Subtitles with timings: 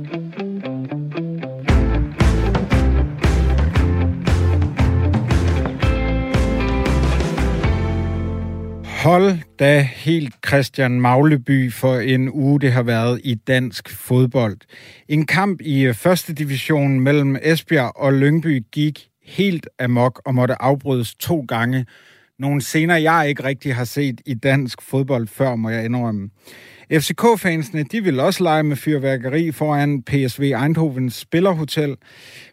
[0.00, 0.08] Hold
[9.58, 14.56] da helt Christian Magleby for en uge, det har været i dansk fodbold.
[15.08, 20.62] En kamp i øh, første division mellem Esbjerg og Lyngby gik helt amok og måtte
[20.62, 21.86] afbrydes to gange.
[22.38, 26.30] Nogle scener, jeg ikke rigtig har set i dansk fodbold før, må jeg indrømme.
[26.92, 31.96] FCK-fansene, de ville også lege med fyrværkeri foran PSV Eindhovens spillerhotel,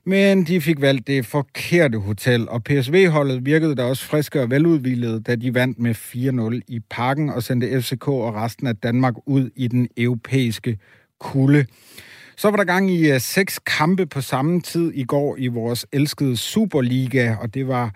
[0.06, 5.22] men de fik valgt det forkerte hotel, og PSV-holdet virkede da også friske og veludvilede,
[5.22, 9.50] da de vandt med 4-0 i parken og sendte FCK og resten af Danmark ud
[9.56, 10.78] i den europæiske
[11.20, 11.66] kulde.
[12.36, 15.86] Så var der gang i uh, seks kampe på samme tid i går i vores
[15.92, 17.92] elskede Superliga, og det var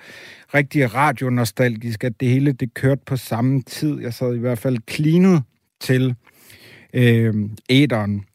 [0.54, 4.02] rigtig radionostalgisk, at det hele det kørte på samme tid.
[4.02, 5.44] Jeg sad i hvert fald klinet
[5.82, 6.16] til
[6.94, 7.34] øh,
[7.70, 8.26] æderen.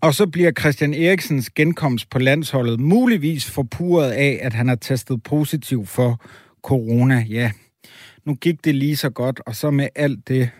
[0.00, 5.22] Og så bliver Christian Eriksens genkomst på landsholdet muligvis forpurret af, at han har testet
[5.22, 6.24] positiv for
[6.62, 7.26] corona.
[7.28, 7.50] Ja,
[8.24, 10.50] nu gik det lige så godt, og så med alt det,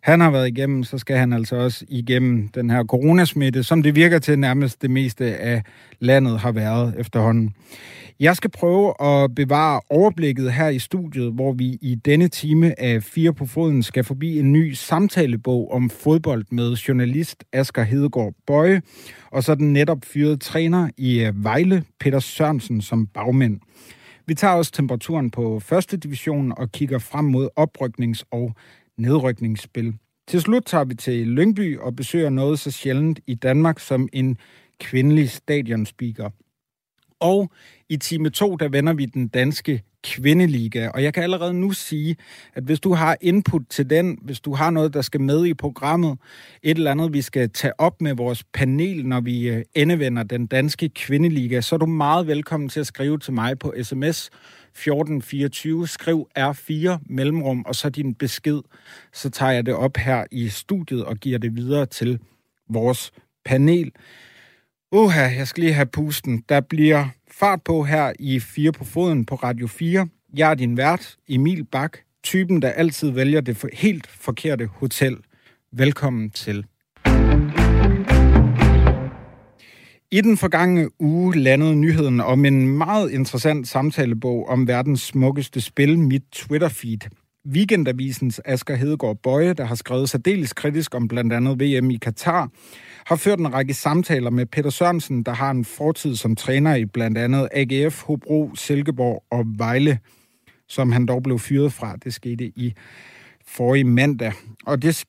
[0.00, 3.94] han har været igennem, så skal han altså også igennem den her coronasmitte, som det
[3.94, 5.62] virker til nærmest det meste af
[6.00, 7.54] landet har været efterhånden.
[8.20, 13.02] Jeg skal prøve at bevare overblikket her i studiet, hvor vi i denne time af
[13.02, 18.82] Fire på Foden skal forbi en ny samtalebog om fodbold med journalist Asger Hedegaard Bøje,
[19.30, 23.60] og så den netop fyrede træner i øh, Vejle, Peter Sørensen, som bagmænd.
[24.26, 28.54] Vi tager også temperaturen på første division og kigger frem mod opryknings- og
[28.98, 29.94] nedrykningsspil.
[30.28, 34.38] Til slut tager vi til Lyngby og besøger noget så sjældent i Danmark som en
[34.80, 36.30] kvindelig stadionspeaker.
[37.20, 37.50] Og
[37.88, 39.82] i time 2, der vender vi den danske
[40.14, 42.16] kvindeliga, og jeg kan allerede nu sige,
[42.54, 45.54] at hvis du har input til den, hvis du har noget, der skal med i
[45.54, 46.18] programmet,
[46.62, 50.46] et eller andet, vi skal tage op med vores panel, når vi øh, endevender den
[50.46, 54.30] danske kvindeliga, så er du meget velkommen til at skrive til mig på sms
[54.76, 55.88] 1424.
[55.88, 58.60] Skriv R4 mellemrum, og så din besked.
[59.12, 62.18] Så tager jeg det op her i studiet og giver det videre til
[62.68, 63.12] vores
[63.44, 63.92] panel.
[64.92, 66.44] Uha, jeg skal lige have pusten.
[66.48, 70.08] Der bliver fart på her i Fire på Foden på Radio 4.
[70.36, 75.16] Jeg er din vært, Emil Bak, typen, der altid vælger det for helt forkerte hotel.
[75.72, 76.66] Velkommen til.
[80.10, 85.98] I den forgangne uge landede nyheden om en meget interessant samtalebog om verdens smukkeste spil,
[85.98, 87.08] mit Twitter-feed.
[87.54, 92.50] Weekendavisens Asger Hedegaard Bøje, der har skrevet særdeles kritisk om blandt andet VM i Katar,
[93.06, 96.84] har ført en række samtaler med Peter Sørensen, der har en fortid som træner i
[96.84, 99.98] blandt andet AGF, Hobro, Silkeborg og Vejle,
[100.68, 101.96] som han dog blev fyret fra.
[101.96, 102.74] Det skete i
[103.46, 104.32] forrige mandag.
[104.66, 105.04] Og det,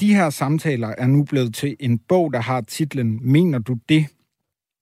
[0.00, 4.06] de her samtaler er nu blevet til en bog, der har titlen Mener du det?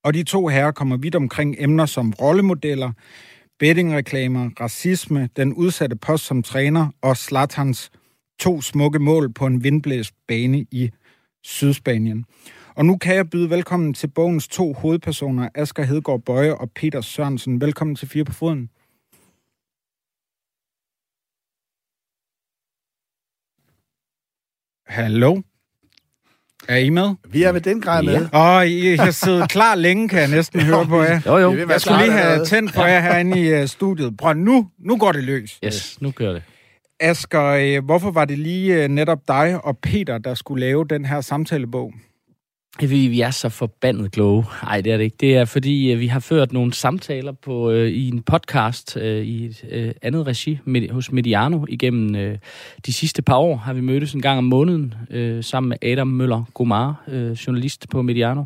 [0.04, 2.92] Og de to herrer kommer vidt omkring emner som rollemodeller,
[3.58, 7.90] bettingreklamer, racisme, den udsatte post som træner og Slatans
[8.38, 10.90] to smukke mål på en vindblæst bane i
[11.44, 12.24] Sydspanien.
[12.74, 17.00] Og nu kan jeg byde velkommen til bogens to hovedpersoner, Asger Hedegaard Bøje og Peter
[17.00, 17.60] Sørensen.
[17.60, 18.70] Velkommen til Fire på Foden.
[24.86, 25.42] Hallo?
[26.68, 27.14] Er I med?
[27.28, 28.28] Vi er ved den grad med.
[28.32, 28.38] Ja.
[28.38, 31.20] Og I har siddet klar længe, kan jeg næsten høre på jer.
[31.26, 31.68] Jo, jo.
[31.68, 34.16] Jeg skulle lige have tændt på jer herinde i uh, studiet.
[34.16, 35.58] Prøv, nu, nu går det løs.
[35.64, 36.42] Yes, nu kører det.
[37.00, 41.04] Asger, øh, hvorfor var det lige øh, netop dig og Peter, der skulle lave den
[41.04, 41.92] her samtalebog?
[42.80, 44.44] Fordi vi er så forbandet kloge.
[44.62, 45.16] Nej, det er det ikke.
[45.20, 49.24] Det er fordi, øh, vi har ført nogle samtaler på øh, i en podcast øh,
[49.24, 52.38] i et øh, andet regi med, hos Mediano igennem øh,
[52.86, 53.56] de sidste par år.
[53.56, 57.88] Har vi mødtes en gang om måneden øh, sammen med Adam Møller Gomar, øh, journalist
[57.90, 58.44] på Mediano,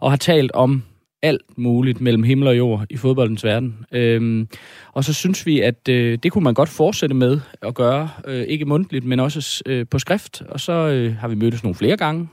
[0.00, 0.82] og har talt om
[1.22, 3.76] alt muligt mellem himmel og jord i fodboldens verden.
[3.92, 4.48] Øhm,
[4.92, 8.42] og så synes vi, at øh, det kunne man godt fortsætte med at gøre, øh,
[8.42, 10.42] ikke mundtligt, men også øh, på skrift.
[10.48, 12.28] Og så øh, har vi mødtes nogle flere gange,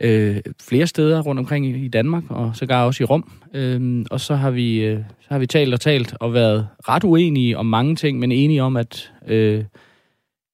[0.00, 3.30] øh, flere steder rundt omkring i, i Danmark, og sågar også i Rom.
[3.54, 7.04] Øhm, og så har, vi, øh, så har vi talt og talt og været ret
[7.04, 9.12] uenige om mange ting, men enige om, at...
[9.28, 9.64] Øh,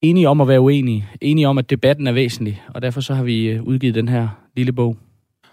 [0.02, 3.22] enige om at være uenige, enige om, at debatten er væsentlig, og derfor så har
[3.22, 4.96] vi øh, udgivet den her lille bog.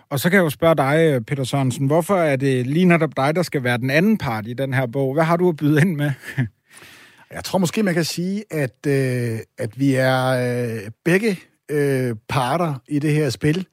[0.09, 3.17] Og så kan jeg jo spørge dig, øh, Peter Sørensen, hvorfor er det lige netop
[3.17, 5.13] dig, der skal være den anden part i den her bog?
[5.13, 6.11] Hvad har du at byde ind med?
[7.35, 11.39] jeg tror måske, man kan sige, at, øh, at vi er øh, begge
[11.71, 13.67] øh, parter i det her spil.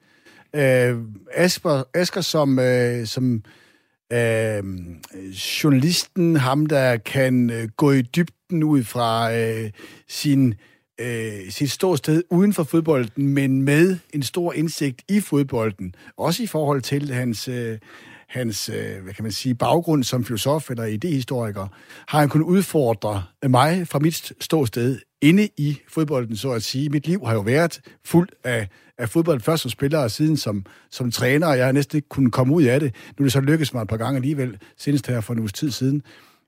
[0.55, 0.97] Øh,
[1.33, 3.43] Asper, Asger som, øh, som
[4.13, 4.63] øh,
[5.63, 9.69] journalisten, ham der kan øh, gå i dybden ud fra øh,
[10.07, 10.53] sin
[10.99, 15.95] øh, sit ståsted uden for fodbolden, men med en stor indsigt i fodbolden.
[16.17, 17.77] Også i forhold til hans, øh,
[18.27, 21.67] hans øh, hvad kan man sige, baggrund som filosof eller idehistoriker,
[22.07, 26.89] har han kunnet udfordre mig fra mit ståsted inde i fodbolden, så at sige.
[26.89, 28.67] Mit liv har jo været fuldt af,
[28.97, 32.09] af fodbold, først som spiller og siden som, som træner, og jeg har næsten ikke
[32.09, 32.95] kunnet komme ud af det.
[33.17, 35.53] Nu er det så lykkedes mig et par gange alligevel, senest her for en uges
[35.53, 36.01] tid siden.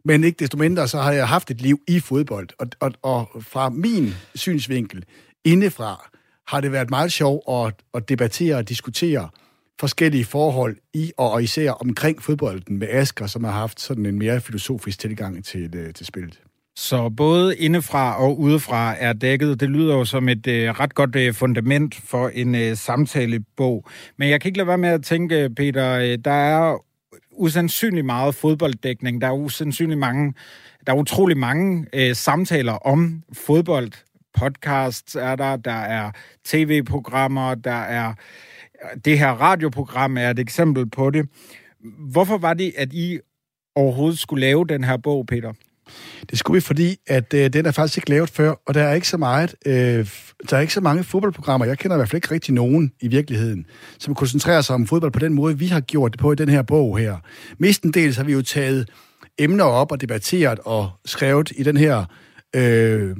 [0.09, 3.43] Men ikke desto mindre, så har jeg haft et liv i fodbold, og, og, og
[3.43, 5.03] fra min synsvinkel,
[5.45, 6.09] indefra,
[6.47, 9.29] har det været meget sjovt at, at debattere og diskutere
[9.79, 14.41] forskellige forhold i og især omkring fodbolden med Asker, som har haft sådan en mere
[14.41, 16.41] filosofisk tilgang til, øh, til spillet.
[16.75, 19.59] Så både indefra og udefra er dækket.
[19.59, 23.85] Det lyder jo som et øh, ret godt øh, fundament for en øh, samtalebog.
[24.17, 26.88] Men jeg kan ikke lade være med at tænke, Peter, øh, der er
[27.39, 29.21] usandsynlig meget fodbolddækning.
[29.21, 30.33] Der er usandsynlig mange,
[30.87, 33.91] der er utrolig mange øh, samtaler om fodbold.
[34.33, 36.11] Podcasts er der, der er
[36.45, 38.13] tv-programmer, der er
[39.05, 41.29] det her radioprogram er et eksempel på det.
[42.11, 43.19] Hvorfor var det, at I
[43.75, 45.53] overhovedet skulle lave den her bog, Peter?
[46.29, 48.93] Det skulle vi, fordi at øh, den er faktisk ikke lavet før, og der er
[48.93, 50.09] ikke så meget, øh,
[50.49, 53.07] der er ikke så mange fodboldprogrammer, jeg kender i hvert fald ikke rigtig nogen i
[53.07, 53.65] virkeligheden,
[53.99, 56.49] som koncentrerer sig om fodbold på den måde, vi har gjort det på i den
[56.49, 57.17] her bog her.
[57.57, 58.89] Mestendels har vi jo taget
[59.37, 62.05] emner op og debatteret og skrevet i den her
[62.55, 63.15] øh,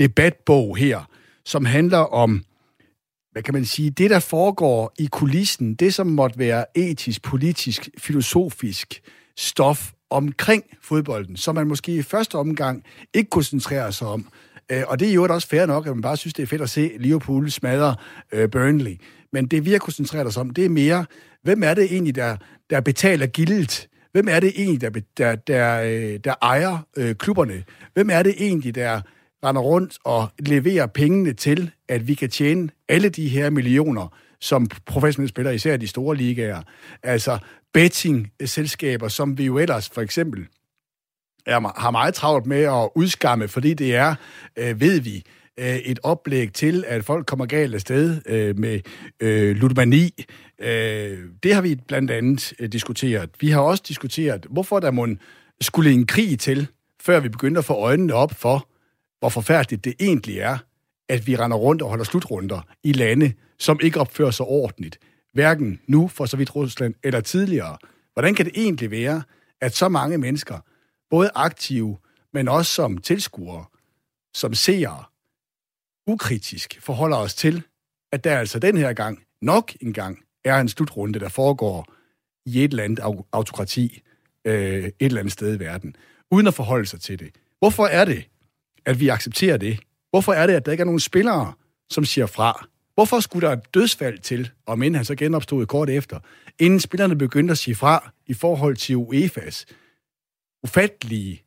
[0.00, 1.08] debatbog her,
[1.44, 2.44] som handler om
[3.34, 7.88] hvad kan man sige, det der foregår i kulissen, det som måtte være etisk, politisk,
[7.98, 9.02] filosofisk
[9.36, 12.84] stof omkring fodbolden, som man måske i første omgang
[13.14, 14.28] ikke koncentrerer sig om.
[14.72, 16.62] Øh, og det er jo også fair nok, at man bare synes, det er fedt
[16.62, 17.96] at se Liverpool smadre
[18.32, 19.00] øh, Burnley.
[19.32, 21.06] Men det vi har koncentreret os om, det er mere,
[21.42, 22.36] hvem er det egentlig, der,
[22.70, 23.88] der betaler gildet?
[24.12, 27.64] Hvem er det egentlig, der, der, der, øh, der ejer øh, klubberne?
[27.94, 29.00] Hvem er det egentlig, der
[29.44, 34.66] render rundt og leverer pengene til, at vi kan tjene alle de her millioner, som
[34.86, 36.62] professionelle spillere, især de store ligaer.
[37.02, 37.38] Altså
[37.72, 40.46] betting-selskaber, som vi jo ellers for eksempel
[41.46, 44.14] er, har meget travlt med at udskamme, fordi det er,
[44.56, 45.22] øh, ved vi,
[45.58, 48.80] øh, et oplæg til, at folk kommer galt afsted øh, med
[49.20, 50.24] øh, ludomani.
[50.58, 53.30] Øh, det har vi blandt andet øh, diskuteret.
[53.40, 55.08] Vi har også diskuteret, hvorfor der må
[55.60, 56.68] skulle en krig til,
[57.02, 58.68] før vi begynder at få øjnene op for,
[59.18, 60.58] hvor forfærdeligt det egentlig er,
[61.08, 64.98] at vi render rundt og holder slutrunder i lande, som ikke opfører sig ordentligt.
[65.32, 67.78] Hverken nu, for så vidt Rusland, eller tidligere.
[68.12, 69.22] Hvordan kan det egentlig være,
[69.60, 70.58] at så mange mennesker,
[71.10, 71.98] både aktive,
[72.32, 73.64] men også som tilskuere,
[74.34, 75.04] som seere,
[76.06, 77.62] ukritisk forholder os til,
[78.12, 81.92] at der altså den her gang, nok en gang, er en slutrunde, der foregår
[82.46, 84.00] i et eller andet autokrati,
[84.44, 85.96] øh, et eller andet sted i verden,
[86.30, 87.30] uden at forholde sig til det.
[87.58, 88.28] Hvorfor er det,
[88.84, 89.80] at vi accepterer det?
[90.14, 91.52] Hvorfor er det, at der ikke er nogen spillere,
[91.90, 92.66] som siger fra?
[92.94, 96.18] Hvorfor skulle der et dødsfald til, om inden han så genopstod kort efter,
[96.58, 99.64] inden spillerne begyndte at sige fra i forhold til UEFA's
[100.64, 101.42] ufattelige,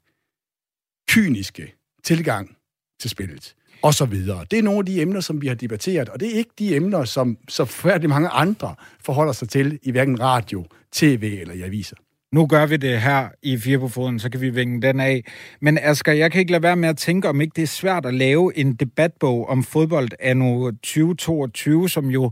[1.10, 2.58] kyniske tilgang
[3.00, 3.56] til spillet?
[3.82, 4.46] og så videre.
[4.52, 6.76] Det er nogle af de emner, som vi har debatteret, og det er ikke de
[6.76, 11.62] emner, som så færdig mange andre forholder sig til i hverken radio, tv eller i
[11.62, 11.96] aviser
[12.32, 15.24] nu gør vi det her i Fire på Foden, så kan vi vinge den af.
[15.62, 18.06] Men Asger, jeg kan ikke lade være med at tænke, om ikke det er svært
[18.06, 22.32] at lave en debatbog om fodbold anno 2022, som jo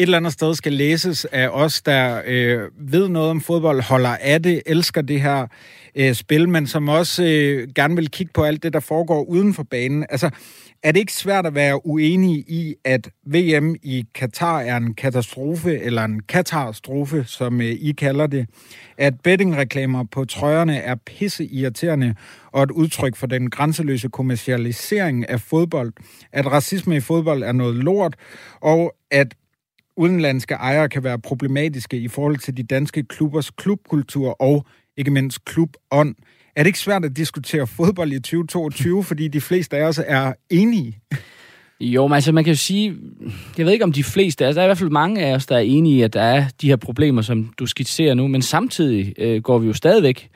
[0.00, 4.16] et eller andet sted skal læses af os, der øh, ved noget om fodbold, holder
[4.20, 5.46] af det, elsker det her
[5.94, 9.54] øh, spil, men som også øh, gerne vil kigge på alt det, der foregår uden
[9.54, 10.06] for banen.
[10.10, 10.30] Altså,
[10.82, 15.78] er det ikke svært at være uenig i, at VM i Katar er en katastrofe,
[15.78, 18.46] eller en katastrofe, som øh, I kalder det?
[18.98, 22.14] At bettingreklamer på trøjerne er pisse irriterende,
[22.52, 25.92] og et udtryk for den grænseløse kommercialisering af fodbold,
[26.32, 28.14] at racisme i fodbold er noget lort,
[28.60, 29.34] og at
[29.96, 34.66] udenlandske ejere kan være problematiske i forhold til de danske klubbers klubkultur og
[34.96, 36.14] ikke mindst klubånd.
[36.56, 40.32] Er det ikke svært at diskutere fodbold i 2022, fordi de fleste af os er
[40.50, 40.98] enige?
[41.80, 42.96] Jo, men altså man kan jo sige,
[43.58, 45.46] jeg ved ikke om de fleste, altså der er i hvert fald mange af os,
[45.46, 48.42] der er enige i, at der er de her problemer, som du skitserer nu, men
[48.42, 50.30] samtidig øh, går vi jo stadigvæk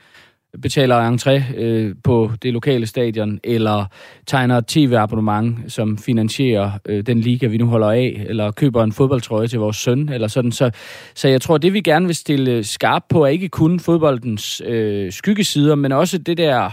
[0.61, 3.85] betaler entré øh, på det lokale stadion, eller
[4.27, 8.91] tegner et tv-abonnement, som finansierer øh, den liga, vi nu holder af, eller køber en
[8.91, 10.51] fodboldtrøje til vores søn, eller sådan.
[10.51, 10.71] Så,
[11.15, 14.61] så jeg tror, det vi gerne vil stille øh, skarp på, er ikke kun fodboldens
[14.65, 16.69] øh, skyggesider, men også det der,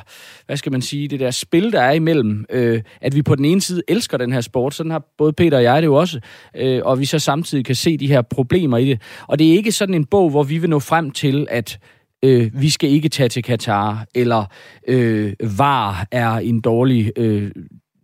[0.47, 3.45] hvad skal man sige, det der spil, der er imellem, øh, at vi på den
[3.45, 6.21] ene side elsker den her sport, sådan har både Peter og jeg det jo også,
[6.57, 9.03] øh, og vi så samtidig kan se de her problemer i det.
[9.27, 11.79] Og det er ikke sådan en bog, hvor vi vil nå frem til, at
[12.23, 14.45] øh, vi skal ikke tage til Katar, eller
[14.88, 17.50] øh, VAR er en dårlig øh,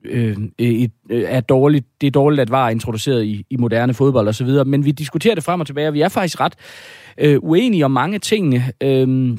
[0.05, 3.57] øh, øh, et, øh, er dårligt, det er dårligt, at var er introduceret i, i
[3.57, 6.55] moderne fodbold osv., men vi diskuterer det frem og tilbage, og vi er faktisk ret
[7.19, 8.73] øh, uenige om mange tingene.
[8.83, 9.37] Øh,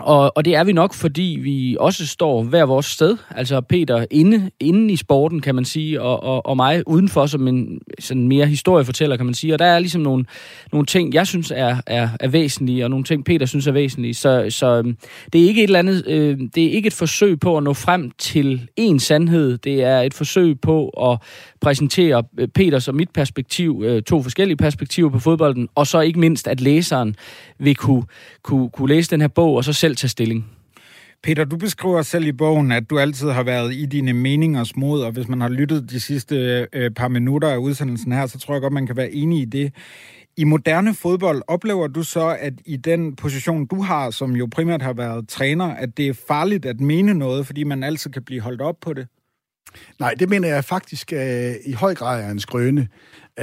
[0.00, 3.16] og, og det er vi nok, fordi vi også står hver vores sted.
[3.30, 7.48] Altså Peter inde, inde i sporten, kan man sige, og, og, og mig udenfor som
[7.48, 9.54] en sådan mere historiefortæller, kan man sige.
[9.54, 10.24] Og der er ligesom nogle,
[10.72, 14.14] nogle ting, jeg synes er, er, er væsentlige, og nogle ting, Peter synes er væsentlige.
[14.14, 14.96] Så, så øhm,
[15.32, 17.72] det er ikke et eller andet, øh, det er ikke et forsøg på at nå
[17.72, 19.58] frem til en sandhed.
[19.58, 21.18] Det er et forsøg på at
[21.60, 26.20] præsentere øh, Peters og mit perspektiv, øh, to forskellige perspektiver på fodbolden, og så ikke
[26.20, 27.16] mindst, at læseren
[27.58, 28.04] vil kunne,
[28.42, 30.46] kunne, kunne læse den her bog, og så selv tage stilling.
[31.22, 35.02] Peter, du beskriver selv i bogen, at du altid har været i dine meningers mod,
[35.02, 38.54] og hvis man har lyttet de sidste øh, par minutter af udsendelsen her, så tror
[38.54, 39.74] jeg godt, man kan være enig i det.
[40.36, 44.82] I moderne fodbold oplever du så, at i den position, du har, som jo primært
[44.82, 48.40] har været træner, at det er farligt at mene noget, fordi man altid kan blive
[48.40, 49.08] holdt op på det?
[49.98, 52.88] Nej, det mener jeg faktisk uh, i høj grad er en skrøne.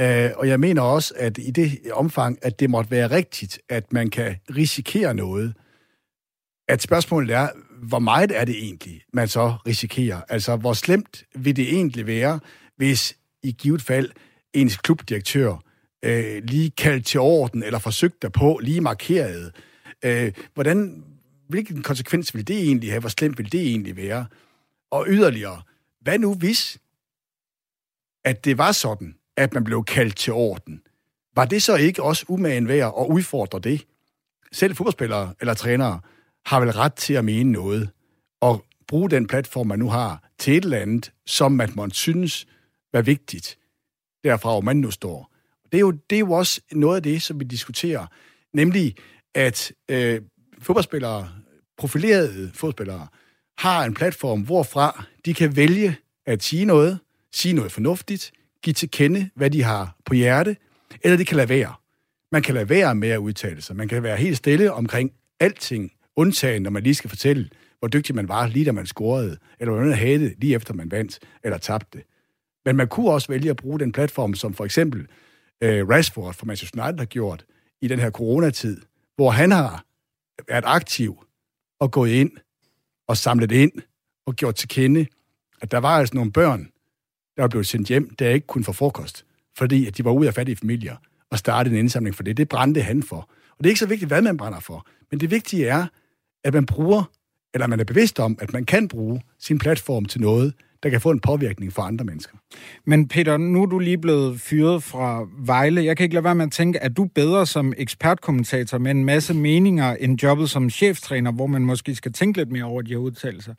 [0.00, 3.92] Uh, og jeg mener også, at i det omfang, at det måtte være rigtigt, at
[3.92, 5.54] man kan risikere noget,
[6.68, 7.48] at spørgsmålet er,
[7.82, 10.20] hvor meget er det egentlig, man så risikerer?
[10.28, 12.40] Altså, hvor slemt vil det egentlig være,
[12.76, 14.10] hvis i givet fald
[14.52, 15.64] ens klubdirektør
[16.02, 19.54] øh, lige kaldt til orden, eller forsøgte derpå, lige markeret?
[20.04, 21.04] Øh, hvordan,
[21.48, 23.00] hvilken konsekvens vil det egentlig have?
[23.00, 24.26] Hvor slemt vil det egentlig være?
[24.90, 25.62] Og yderligere,
[26.00, 26.78] hvad nu hvis,
[28.24, 30.82] at det var sådan, at man blev kaldt til orden?
[31.36, 33.86] Var det så ikke også umagen værd at udfordre det?
[34.52, 36.00] Selv fodboldspillere eller trænere
[36.46, 37.90] har vel ret til at mene noget,
[38.40, 42.46] og bruge den platform, man nu har, til et eller andet, som man synes
[42.92, 43.58] var vigtigt,
[44.24, 45.32] derfra hvor man nu står.
[45.72, 48.06] Det er jo, det er jo også noget af det, som vi diskuterer,
[48.52, 48.96] nemlig
[49.34, 50.20] at øh,
[50.58, 51.28] fodboldspillere,
[51.78, 53.06] profilerede fodboldspillere,
[53.58, 56.98] har en platform, hvorfra de kan vælge at sige noget,
[57.32, 60.56] sige noget fornuftigt, give til kende, hvad de har på hjerte,
[61.02, 61.74] eller de kan lade være.
[62.32, 63.76] Man kan lade være med at udtale sig.
[63.76, 68.14] Man kan være helt stille omkring alting, undtagen når man lige skal fortælle, hvor dygtig
[68.14, 71.18] man var, lige da man scorede, eller hvordan man havde det, lige efter man vandt
[71.44, 72.02] eller tabte.
[72.64, 75.06] Men man kunne også vælge at bruge den platform, som for eksempel
[75.62, 77.44] øh, Rashford fra Manchester United har gjort
[77.82, 78.80] i den her coronatid,
[79.16, 79.84] hvor han har
[80.48, 81.18] været aktiv
[81.80, 82.30] og gået ind
[83.08, 83.72] og samlet ind
[84.26, 85.06] og gjort til kende,
[85.60, 86.68] at der var altså nogle børn,
[87.36, 89.24] der var blevet sendt hjem, der ikke kunne få frokost,
[89.58, 90.96] fordi at de var ude af fattige familier
[91.30, 92.36] og startede en indsamling for det.
[92.36, 93.30] Det brændte han for.
[93.50, 95.86] Og det er ikke så vigtigt, hvad man brænder for, men det vigtige er,
[96.44, 97.10] at man bruger,
[97.54, 101.00] eller man er bevidst om, at man kan bruge sin platform til noget, der kan
[101.00, 102.36] få en påvirkning for andre mennesker.
[102.84, 105.84] Men Peter, nu er du lige blevet fyret fra Vejle.
[105.84, 109.04] Jeg kan ikke lade være med at tænke, at du bedre som ekspertkommentator med en
[109.04, 112.90] masse meninger end jobbet som cheftræner, hvor man måske skal tænke lidt mere over de
[112.90, 113.54] her udtalelser?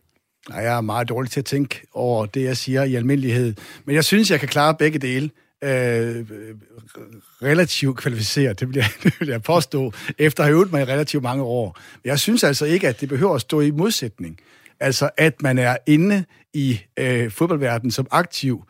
[0.50, 3.56] Nej, jeg er meget dårlig til at tænke over det, jeg siger i almindelighed.
[3.86, 5.30] Men jeg synes, jeg kan klare begge dele
[5.64, 6.26] øh,
[7.42, 10.86] relativt kvalificeret, det vil, jeg, det vil jeg påstå, efter at have øvet mig i
[10.86, 11.80] relativt mange år.
[12.06, 14.40] Jeg synes altså ikke, at det behøver at stå i modsætning.
[14.80, 18.64] Altså, at man er inde i øh, fodboldverdenen som aktiv,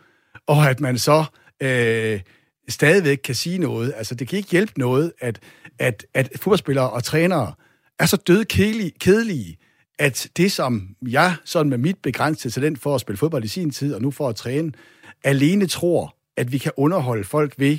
[0.47, 1.25] og at man så
[1.61, 2.21] øh,
[2.69, 3.93] stadigvæk kan sige noget.
[3.97, 5.39] Altså, det kan ikke hjælpe noget, at,
[5.79, 7.53] at, at fodboldspillere og trænere
[7.99, 9.57] er så døde kedelige, kedelige,
[9.99, 13.71] at det, som jeg sådan med mit begrænsede talent for at spille fodbold i sin
[13.71, 14.71] tid, og nu for at træne,
[15.23, 17.77] alene tror, at vi kan underholde folk ved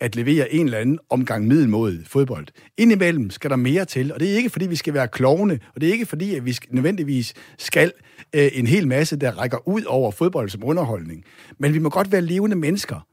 [0.00, 2.46] at levere en eller anden omgang middelmåde fodbold.
[2.78, 5.80] Indimellem skal der mere til, og det er ikke, fordi vi skal være klovne, og
[5.80, 7.92] det er ikke, fordi at vi nødvendigvis skal
[8.34, 11.24] øh, en hel masse, der rækker ud over fodbold som underholdning.
[11.58, 13.06] Men vi må godt være levende mennesker,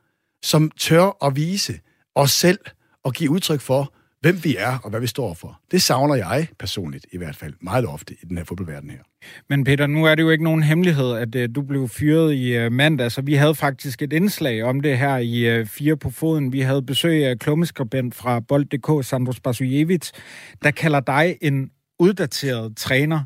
[0.43, 1.79] som tør at vise
[2.15, 2.59] os selv
[3.03, 5.59] og give udtryk for, hvem vi er og hvad vi står for.
[5.71, 8.99] Det savner jeg personligt i hvert fald meget ofte i den her fodboldverden her.
[9.49, 12.65] Men Peter, nu er det jo ikke nogen hemmelighed, at uh, du blev fyret i
[12.65, 16.09] uh, mandag, så vi havde faktisk et indslag om det her i uh, Fire på
[16.09, 16.53] Foden.
[16.53, 20.09] Vi havde besøg af klummeskribent fra Bold.dk, Sandro Spasojevic,
[20.63, 23.23] der kalder dig en uddateret træner.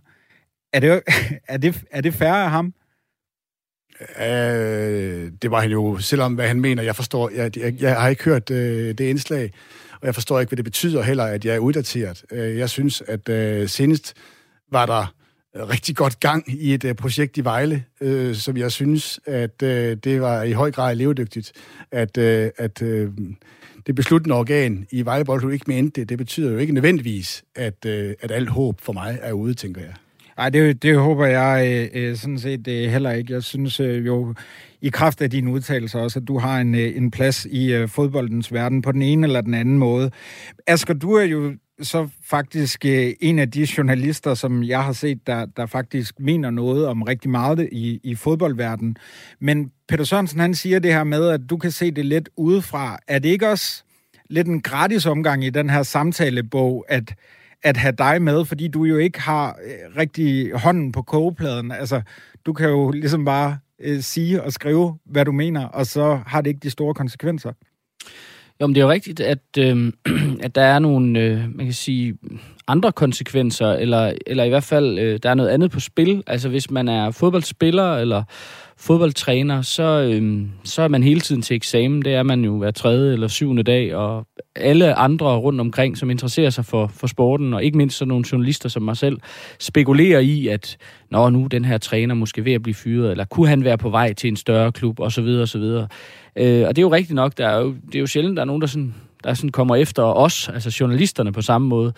[0.73, 1.01] Er det,
[1.53, 2.73] er det, er det færre af ham?
[3.99, 6.83] Uh, det var han jo, selvom hvad han mener.
[6.83, 9.51] Jeg forstår, jeg, jeg, jeg har ikke hørt uh, det indslag
[10.03, 12.23] og jeg forstår ikke, hvad det betyder heller, at jeg er uddateret.
[12.31, 14.13] Øh, jeg synes, at øh, senest
[14.71, 15.13] var der
[15.55, 19.63] øh, rigtig godt gang i et øh, projekt i Vejle, øh, som jeg synes, at
[19.63, 21.51] øh, det var i høj grad levedygtigt,
[21.91, 23.11] at, øh, at øh,
[23.87, 26.09] det besluttende organ i Vejle Boldklub ikke mente det.
[26.09, 29.81] Det betyder jo ikke nødvendigvis, at, øh, at alt håb for mig er ude, tænker
[29.81, 29.93] jeg.
[30.37, 33.33] Nej, det, det håber jeg øh, øh sådan set øh, heller ikke.
[33.33, 34.33] Jeg synes øh, jo,
[34.81, 37.89] i kraft af dine udtalelser også, at du har en, øh, en plads i øh,
[37.89, 40.11] fodboldens verden på den ene eller den anden måde.
[40.67, 45.27] Asger, du er jo så faktisk øh, en af de journalister, som jeg har set,
[45.27, 48.97] der, der faktisk mener noget om rigtig meget i, i fodboldverdenen.
[49.39, 52.99] Men Peter Sørensen, han siger det her med, at du kan se det lidt udefra.
[53.07, 53.83] Er det ikke også
[54.29, 57.13] lidt en gratis omgang i den her samtalebog, at,
[57.63, 61.71] at have dig med, fordi du jo ikke har øh, rigtig hånden på kogepladen?
[61.71, 62.01] Altså,
[62.45, 66.41] du kan jo ligesom bare øh, sige og skrive, hvad du mener, og så har
[66.41, 67.51] det ikke de store konsekvenser.
[68.61, 69.93] Jo, men det er jo rigtigt, at, øh,
[70.45, 72.17] at der er nogle, øh, man kan sige,
[72.67, 76.23] andre konsekvenser, eller, eller i hvert fald, øh, der er noget andet på spil.
[76.27, 78.23] Altså hvis man er fodboldspiller eller
[78.77, 82.01] fodboldtræner, så, øh, så er man hele tiden til eksamen.
[82.01, 86.09] Det er man jo hver tredje eller syvende dag, og alle andre rundt omkring, som
[86.09, 89.17] interesserer sig for, for sporten, og ikke mindst sådan nogle journalister som mig selv,
[89.59, 90.77] spekulerer i, at
[91.13, 93.89] Nå, nu den her træner måske ved at blive fyret, eller kunne han være på
[93.89, 95.25] vej til en større klub, osv.
[95.25, 95.61] osv.
[96.35, 98.41] Øh, og det er jo rigtigt nok, der er jo, det er jo sjældent, der
[98.41, 98.93] er nogen, der sådan
[99.23, 101.93] der sådan kommer efter os, altså journalisterne på samme måde.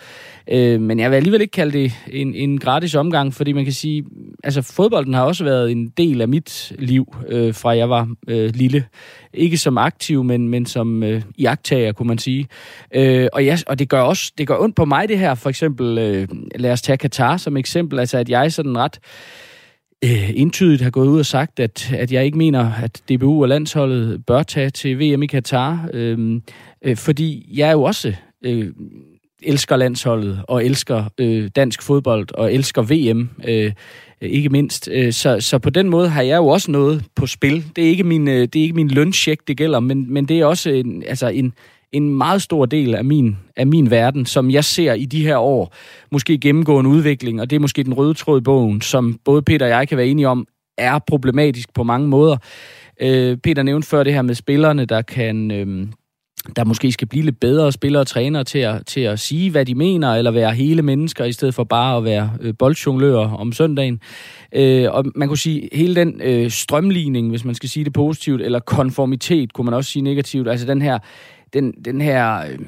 [0.50, 3.72] Øh, men jeg vil alligevel ikke kalde det en, en gratis omgang, fordi man kan
[3.72, 4.04] sige,
[4.44, 8.50] altså fodbolden har også været en del af mit liv, øh, fra jeg var øh,
[8.54, 8.84] lille.
[9.34, 12.48] Ikke som aktiv, men, men som øh, iagtager, kunne man sige.
[12.94, 15.34] Øh, og, jeg, og det gør også det gør ondt på mig, det her.
[15.34, 18.98] For eksempel, øh, lad os tage Katar som eksempel, altså at jeg sådan ret
[20.04, 23.48] øh, entydigt har gået ud og sagt, at, at jeg ikke mener, at DBU og
[23.48, 26.40] landsholdet bør tage til VM i Katar, øh,
[26.82, 28.72] øh, fordi jeg er jo også øh,
[29.42, 33.30] elsker landsholdet og elsker øh, dansk fodbold og elsker VM.
[33.48, 33.72] Øh,
[34.20, 34.88] ikke mindst.
[34.92, 37.64] Øh, så, så på den måde har jeg jo også noget på spil.
[37.76, 40.40] Det er ikke min, øh, det er ikke min løncheck, det gælder, men, men det
[40.40, 41.52] er også en, altså en,
[41.92, 45.36] en meget stor del af min, af min verden, som jeg ser i de her
[45.36, 45.74] år
[46.12, 49.42] måske gennemgå en udvikling, og det er måske den røde tråd i bogen, som både
[49.42, 50.46] Peter og jeg kan være enige om,
[50.78, 52.36] er problematisk på mange måder.
[53.00, 55.50] Øh, Peter nævnte før det her med spillerne, der kan...
[55.50, 55.86] Øh,
[56.56, 59.66] der måske skal blive lidt bedre spillere og trænere til at, til at sige, hvad
[59.66, 63.52] de mener, eller være hele mennesker, i stedet for bare at være øh, boldjonglører om
[63.52, 64.00] søndagen.
[64.52, 68.42] Øh, og man kunne sige, hele den øh, strømligning, hvis man skal sige det positivt,
[68.42, 70.98] eller konformitet, kunne man også sige negativt, altså den her
[71.52, 72.40] den, den her...
[72.40, 72.58] Øh,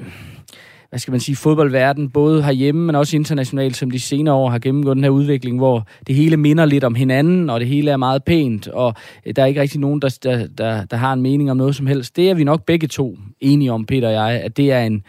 [0.89, 4.59] hvad skal man sige, fodboldverden, både herhjemme, men også internationalt, som de senere år har
[4.59, 7.97] gennemgået den her udvikling, hvor det hele minder lidt om hinanden, og det hele er
[7.97, 8.93] meget pænt, og
[9.25, 11.75] øh, der er ikke rigtig nogen, der, der, der, der har en mening om noget
[11.75, 12.15] som helst.
[12.15, 15.03] Det er vi nok begge to enige om, Peter og jeg, at det er en,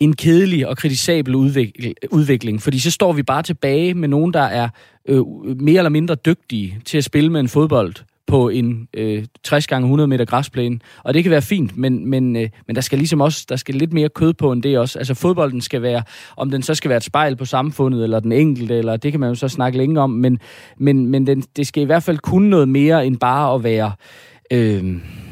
[0.00, 4.42] en kedelig og kritisabel udvikling, udvikling, fordi så står vi bare tilbage med nogen, der
[4.42, 4.68] er
[5.08, 5.24] øh,
[5.60, 7.94] mere eller mindre dygtige til at spille med en fodbold,
[8.30, 10.78] på en øh, 60 gange 100 meter græsplæne.
[11.04, 13.74] Og det kan være fint, men, men, øh, men der skal ligesom også der skal
[13.74, 14.98] lidt mere kød på end det også.
[14.98, 16.02] Altså fodbolden skal være,
[16.36, 19.20] om den så skal være et spejl på samfundet, eller den enkelte, eller det kan
[19.20, 20.38] man jo så snakke længe om, men,
[20.76, 23.92] men, men den, det skal i hvert fald kunne noget mere end bare at være...
[24.52, 24.82] Øh,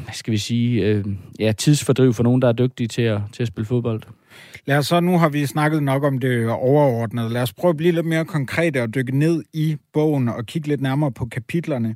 [0.03, 1.05] hvad skal vi sige, øh,
[1.39, 4.01] ja, tidsfordriv for nogen, der er dygtige til at, til at spille fodbold.
[4.65, 7.29] Lad os så, nu har vi snakket nok om det overordnede.
[7.29, 10.67] Lad os prøve at blive lidt mere konkrete og dykke ned i bogen og kigge
[10.67, 11.95] lidt nærmere på kapitlerne.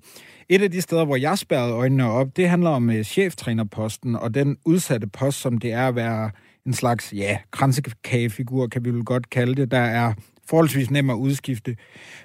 [0.49, 4.33] Et af de steder, hvor jeg spærrede øjnene op, det handler om øh, cheftrænerposten og
[4.33, 6.31] den udsatte post, som det er at være
[6.65, 10.13] en slags, ja, kransekagefigur, kan vi vel godt kalde det, der er
[10.49, 11.77] forholdsvis nem at udskifte.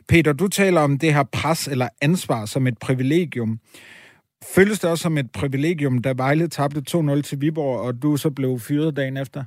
[0.08, 3.60] Peter, du taler om det her pres eller ansvar som et privilegium.
[4.54, 8.30] Føles det også som et privilegium, da Vejle tabte 2-0 til Viborg, og du så
[8.30, 9.44] blev fyret dagen efter?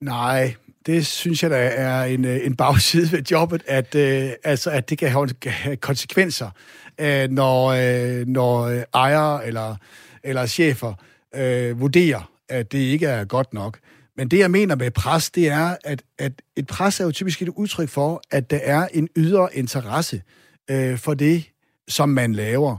[0.00, 0.54] Nej,
[0.86, 4.90] det synes jeg da er en, øh, en bagside ved jobbet, at, øh, altså, at
[4.90, 5.10] det kan
[5.44, 6.50] have konsekvenser,
[6.98, 9.76] øh, når, øh, når ejere eller,
[10.22, 10.94] eller chefer
[11.34, 13.78] øh, vurderer, at det ikke er godt nok.
[14.16, 17.42] Men det, jeg mener med pres, det er, at, at et pres er jo typisk
[17.42, 20.22] et udtryk for, at der er en ydre interesse
[20.70, 21.44] øh, for det,
[21.88, 22.76] som man laver.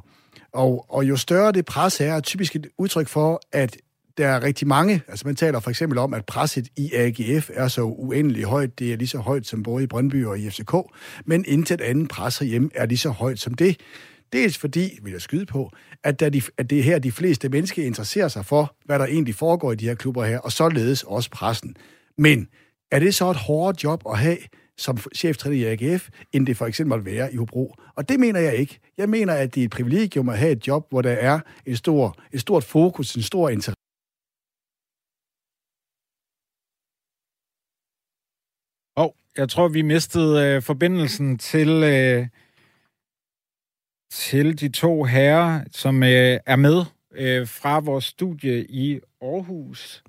[0.53, 3.77] Og, og jo større det pres er, er typisk et udtryk for, at
[4.17, 7.67] der er rigtig mange, altså man taler for eksempel om, at presset i AGF er
[7.67, 10.75] så uendelig højt, det er lige så højt som både i Brøndby og i FCK,
[11.25, 13.79] men intet andet pres herhjemme er lige så højt som det.
[14.33, 15.71] Dels fordi, vil jeg skyde på,
[16.03, 19.05] at, der de, at det er her, de fleste mennesker interesserer sig for, hvad der
[19.05, 21.75] egentlig foregår i de her klubber her, og således også pressen.
[22.17, 22.47] Men
[22.91, 24.37] er det så et hårdere job at have
[24.77, 27.75] som cheftræner i AGF, end det for eksempel at være i Hobro?
[27.95, 28.79] Og det mener jeg ikke.
[28.97, 31.77] Jeg mener, at det er et privilegium at have et job, hvor der er et,
[31.77, 33.82] stor, et stort fokus, en stor interesse
[39.37, 42.27] Jeg tror, vi mistede øh, forbindelsen til, øh,
[44.11, 50.03] til de to herrer, som øh, er med øh, fra vores studie i Aarhus.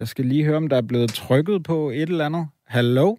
[0.00, 2.48] Jeg skal lige høre, om der er blevet trykket på et eller andet.
[2.66, 3.16] Hallo?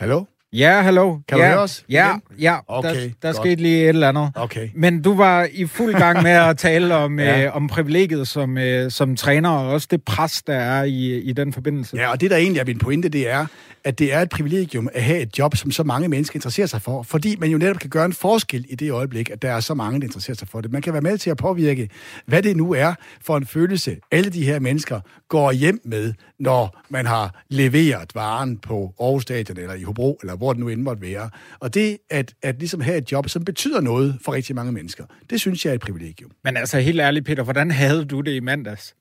[0.00, 0.24] Hallo?
[0.52, 1.18] Ja, hallo.
[1.28, 1.84] Kan ja, du høre os?
[1.88, 2.20] Ja, Igen?
[2.40, 2.56] ja.
[2.68, 3.36] Okay, der, der godt.
[3.36, 4.30] skete lige et eller andet.
[4.34, 4.68] Okay.
[4.74, 7.44] Men du var i fuld gang med at tale om, Ja.
[7.44, 11.32] øh, om privilegiet som, øh, som træner, og også det pres, der er i, i
[11.32, 11.96] den forbindelse.
[11.96, 13.46] Ja, og det der egentlig er min pointe, det er,
[13.84, 16.82] at det er et privilegium at have et job, som så mange mennesker interesserer sig
[16.82, 19.60] for, fordi man jo netop kan gøre en forskel i det øjeblik, at der er
[19.60, 20.72] så mange, der interesserer sig for det.
[20.72, 21.88] Man kan være med til at påvirke,
[22.26, 26.80] hvad det nu er for en følelse, alle de her mennesker går hjem med, når
[26.90, 30.82] man har leveret varen på Aarhus Stadion, eller i Hobro, eller hvor det nu end
[30.82, 31.30] måtte være.
[31.60, 35.04] Og det at, at ligesom have et job, som betyder noget for rigtig mange mennesker,
[35.30, 36.30] det synes jeg er et privilegium.
[36.44, 38.94] Men altså, helt ærligt, Peter, hvordan havde du det i mandags?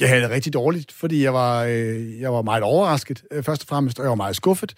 [0.00, 3.62] Jeg havde det rigtig dårligt, fordi jeg var, øh, jeg var meget overrasket, øh, først
[3.62, 4.74] og fremmest, og jeg var meget skuffet,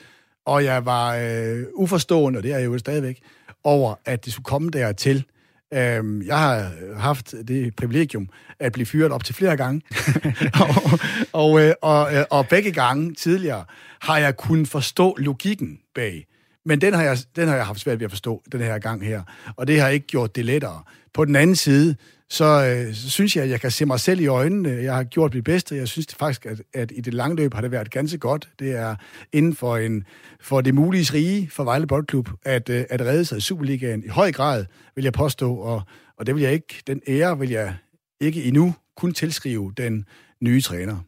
[0.46, 3.20] og jeg var øh, uforstående, og det er jeg jo stadigvæk,
[3.64, 5.24] over, at det skulle komme dertil.
[5.74, 9.82] Øhm, jeg har haft det privilegium at blive fyret op til flere gange,
[10.62, 10.98] og,
[11.32, 13.64] og, øh, og, øh, og begge gange tidligere
[14.00, 16.26] har jeg kunnet forstå logikken bag.
[16.64, 19.04] Men den har, jeg, den har jeg haft svært ved at forstå, den her gang
[19.04, 19.22] her.
[19.56, 20.82] Og det har ikke gjort det lettere.
[21.14, 21.96] På den anden side,
[22.28, 24.68] så, øh, så synes jeg, at jeg kan se mig selv i øjnene.
[24.68, 25.76] Jeg har gjort mit bedste.
[25.76, 28.48] Jeg synes det faktisk, at, at i det lange løb har det været ganske godt.
[28.58, 28.96] Det er
[29.32, 30.04] inden for, en,
[30.40, 34.04] for det mulige rige for Vejle Boldklub, at, øh, at redde sig i Superligaen.
[34.04, 35.54] I høj grad, vil jeg påstå.
[35.56, 35.82] Og,
[36.16, 37.74] og det vil jeg ikke, den ære vil jeg
[38.20, 40.04] ikke endnu kun tilskrive den
[40.40, 40.98] nye træner.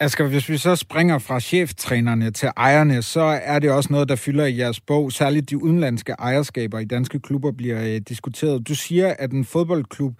[0.00, 4.16] Asger, hvis vi så springer fra cheftrænerne til ejerne, så er det også noget, der
[4.16, 5.12] fylder i jeres bog.
[5.12, 8.68] Særligt de udenlandske ejerskaber i danske klubber bliver øh, diskuteret.
[8.68, 10.14] Du siger, at en fodboldklub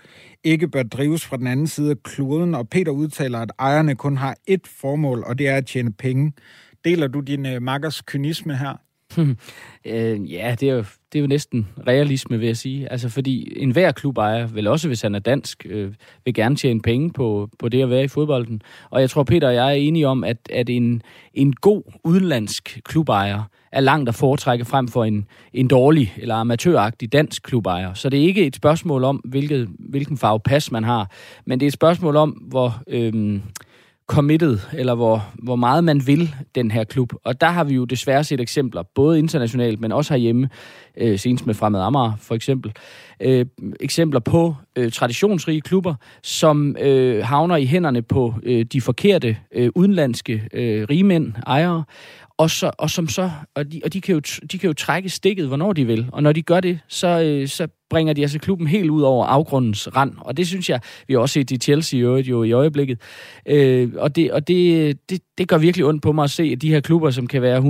[0.44, 4.16] ikke bør drives fra den anden side af kloden, og Peter udtaler, at ejerne kun
[4.16, 6.32] har ét formål, og det er at tjene penge.
[6.84, 8.83] Deler du din øh, makkers kynisme her?
[9.86, 12.92] Øh, ja, det er, jo, det er jo næsten realisme, vil jeg sige.
[12.92, 17.12] Altså, fordi enhver klubejer, vel også hvis han er dansk, øh, vil gerne tjene penge
[17.12, 18.62] på, på det at være i fodbolden.
[18.90, 21.02] Og jeg tror, Peter og jeg er enige om, at, at en,
[21.34, 27.12] en god udenlandsk klubejer er langt at foretrække frem for en, en dårlig eller amatøragtig
[27.12, 27.94] dansk klubejer.
[27.94, 31.10] Så det er ikke et spørgsmål om, hvilket, hvilken farve pas man har,
[31.46, 32.82] men det er et spørgsmål om, hvor...
[32.88, 33.40] Øh,
[34.06, 37.12] committed, eller hvor, hvor meget man vil den her klub.
[37.24, 40.48] Og der har vi jo desværre set eksempler, både internationalt, men også herhjemme,
[40.96, 42.72] øh, senest med Fremad Amager for eksempel,
[43.20, 43.46] øh,
[43.80, 49.70] eksempler på øh, traditionsrige klubber, som øh, havner i hænderne på øh, de forkerte øh,
[49.74, 51.84] udenlandske øh, rigmænd, ejere,
[52.38, 54.20] og, så, og, som så, og, de, og de, kan jo,
[54.52, 56.08] de kan jo trække stikket, hvornår de vil.
[56.12, 59.26] Og når de gør det, så, øh, så bringer de altså klubben helt ud over
[59.26, 60.12] afgrundens rand.
[60.18, 63.00] Og det synes jeg, vi har også set i Chelsea i jo i øjeblikket.
[63.48, 66.62] Øh, og det, og det, det, det gør virkelig ondt på mig at se, at
[66.62, 67.64] de her klubber, som kan være 100-130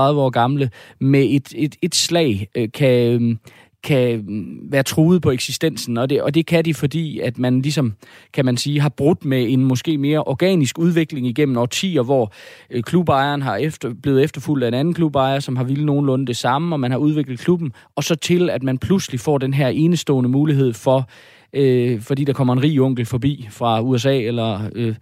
[0.00, 3.38] år gamle, med et, et, et slag øh, kan...
[3.82, 7.62] Kan mm, være truet på eksistensen, og det, og det kan de, fordi at man
[7.62, 7.92] ligesom,
[8.32, 12.32] kan man sige, har brudt med en måske mere organisk udvikling igennem årtier, hvor
[12.70, 16.36] øh, klubejeren har efter, blevet efterfulgt af en anden klubejer, som har ville nogenlunde det
[16.36, 19.68] samme, og man har udviklet klubben, og så til, at man pludselig får den her
[19.68, 21.08] enestående mulighed for
[21.52, 24.94] øh, fordi der kommer en rig onkel forbi fra USA, eller øh,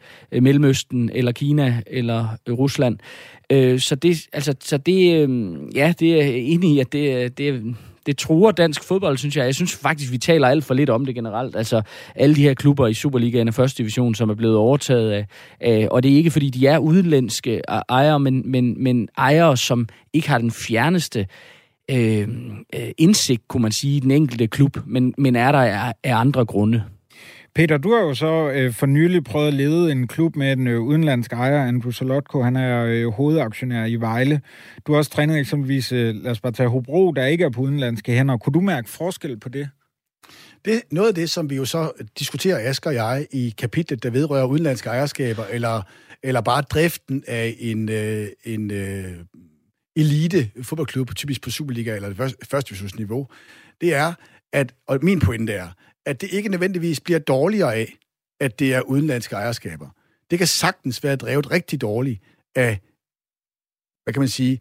[0.43, 2.99] Mellemøsten, eller Kina, eller øh, Rusland.
[3.53, 7.77] Øh, så det, altså, så det, øh, ja, det er enig i, at det, det,
[8.07, 9.45] det truer dansk fodbold, synes jeg.
[9.45, 11.57] Jeg synes faktisk, vi taler alt for lidt om det generelt.
[11.57, 11.83] Altså,
[12.15, 15.27] alle de her klubber i Superligaen og første division, som er blevet overtaget af,
[15.61, 19.89] af og det er ikke, fordi de er udenlandske ejere, men, men, men ejere, som
[20.13, 21.27] ikke har den fjerneste
[21.91, 22.29] øh,
[22.75, 26.17] øh indsigt, kunne man sige, i den enkelte klub, men, men er der af, af
[26.17, 26.83] andre grunde.
[27.55, 30.67] Peter, du har jo så øh, for nylig prøvet at lede en klub med en
[30.67, 32.43] øh, udenlandsk ejer, Andrew Solotko.
[32.43, 34.41] Han er øh, hovedaktionær i Vejle.
[34.87, 37.61] Du har også trænet eksempelvis, øh, lad os bare tage Hobro, der ikke er på
[37.61, 38.37] udenlandske hænder.
[38.37, 39.69] Kunne du mærke forskel på det?
[40.65, 44.11] Det, noget af det, som vi jo så diskuterer, Asger og jeg, i kapitlet, der
[44.11, 45.83] vedrører udenlandske ejerskaber, eller,
[46.23, 49.05] eller bare driften af en, øh, en øh,
[49.97, 53.27] elite fodboldklub, typisk på Superliga eller første, første divisionsniveau,
[53.81, 54.13] det er,
[54.53, 55.69] at, og min pointe er,
[56.07, 57.97] at det ikke nødvendigvis bliver dårligere af,
[58.41, 59.89] at det er udenlandske ejerskaber.
[60.31, 62.21] Det kan sagtens være drevet rigtig dårligt
[62.55, 62.81] af,
[64.05, 64.61] hvad kan man sige,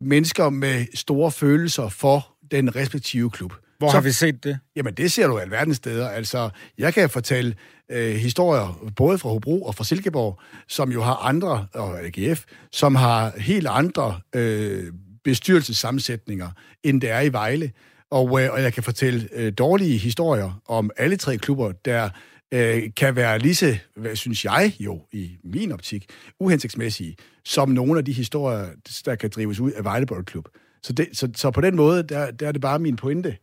[0.00, 3.52] mennesker med store følelser for den respektive klub.
[3.78, 4.58] Hvor Så- har vi set det?
[4.76, 6.08] Jamen, det ser du alverdens steder.
[6.08, 7.56] Altså, jeg kan fortælle
[7.90, 12.94] øh, historier, både fra Hobro og fra Silkeborg, som jo har andre, og AGF, som
[12.94, 14.92] har helt andre øh,
[15.24, 16.50] bestyrelsessammensætninger,
[16.82, 17.72] end det er i Vejle.
[18.10, 22.10] Og, øh, og jeg kan fortælle øh, dårlige historier om alle tre klubber, der
[22.54, 26.06] øh, kan være lige så, hvad synes jeg jo, i min optik,
[26.40, 28.68] uhensigtsmæssige, som nogle af de historier,
[29.04, 30.48] der kan drives ud af Vejle Boldklub.
[30.82, 33.36] Så, det, så, så på den måde, der, der er det bare min pointe,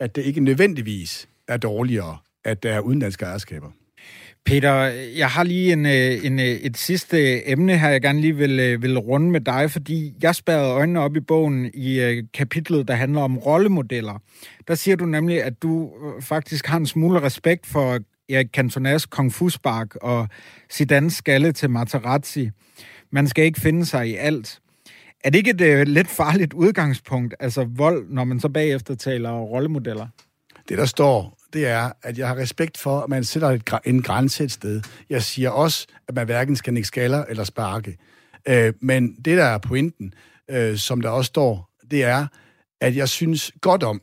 [0.00, 3.70] at det ikke nødvendigvis er dårligere, at der er udenlandske ejerskaber.
[4.46, 4.74] Peter,
[5.16, 8.60] jeg har lige en, øh, en, øh, et sidste emne her, jeg gerne lige vil,
[8.60, 12.94] øh, vil runde med dig, fordi jeg spærrede øjnene op i bogen i kapitlet, der
[12.94, 14.22] handler om rollemodeller.
[14.68, 19.32] Der siger du nemlig, at du faktisk har en smule respekt for Erik Cantonas Kung
[19.32, 20.28] Fu Spark og
[20.72, 22.50] Zidane skalle til Materazzi.
[23.10, 24.58] Man skal ikke finde sig i alt.
[25.24, 29.40] Er det ikke et uh, lidt farligt udgangspunkt, altså vold, når man så bagefter taler
[29.40, 30.06] rollemodeller?
[30.68, 34.02] Det, der står, det er, at jeg har respekt for, at man sætter et, en
[34.02, 34.82] grænse et sted.
[35.10, 37.98] Jeg siger også, at man hverken skal nikke skaller eller sparke.
[38.48, 40.14] Øh, men det, der er pointen,
[40.50, 42.26] øh, som der også står, det er,
[42.80, 44.00] at jeg synes godt om,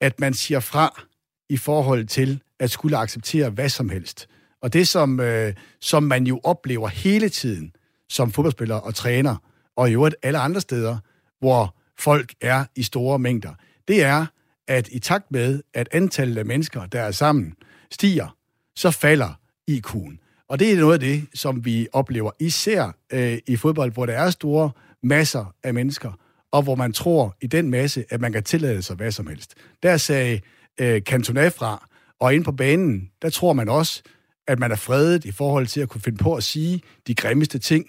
[0.00, 1.02] at man siger fra
[1.48, 4.28] i forhold til at skulle acceptere hvad som helst.
[4.62, 7.72] Og det, som, øh, som man jo oplever hele tiden
[8.08, 9.36] som fodboldspiller og træner,
[9.76, 10.98] og i øvrigt alle andre steder,
[11.38, 13.54] hvor folk er i store mængder,
[13.88, 14.26] det er,
[14.70, 17.54] at i takt med, at antallet af mennesker, der er sammen,
[17.90, 18.36] stiger,
[18.76, 20.44] så falder IQ'en.
[20.48, 24.12] Og det er noget af det, som vi oplever især øh, i fodbold, hvor der
[24.12, 24.70] er store
[25.02, 26.12] masser af mennesker,
[26.52, 29.54] og hvor man tror i den masse, at man kan tillade sig hvad som helst.
[29.82, 30.40] Der sagde
[30.80, 31.88] øh, Cantona fra,
[32.20, 34.02] og ind på banen, der tror man også,
[34.48, 37.58] at man er fredet i forhold til at kunne finde på at sige de grimmeste
[37.58, 37.86] ting,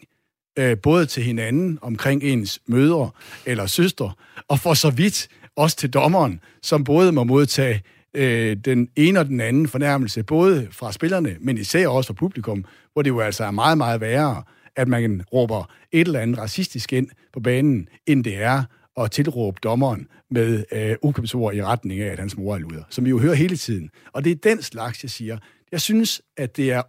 [0.59, 3.09] øh, både til hinanden omkring ens mødre
[3.45, 4.11] eller søstre,
[4.47, 7.83] og for så vidt også til dommeren, som både må modtage
[8.13, 12.65] øh, den ene og den anden fornærmelse, både fra spillerne, men især også fra publikum,
[12.93, 14.43] hvor det jo altså er meget, meget værre,
[14.75, 18.63] at man råber et eller andet racistisk ind på banen, end det er
[18.97, 23.05] at tilråbe dommeren med øh, ukøbsord i retning af, at hans mor er luder, som
[23.05, 23.89] vi jo hører hele tiden.
[24.13, 25.37] Og det er den slags, jeg siger.
[25.71, 26.81] Jeg synes, at det er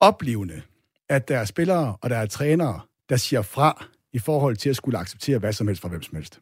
[0.00, 0.62] oplevende,
[1.08, 4.76] at der er spillere og der er trænere, der siger fra i forhold til at
[4.76, 6.40] skulle acceptere hvad som helst fra hvem som helst.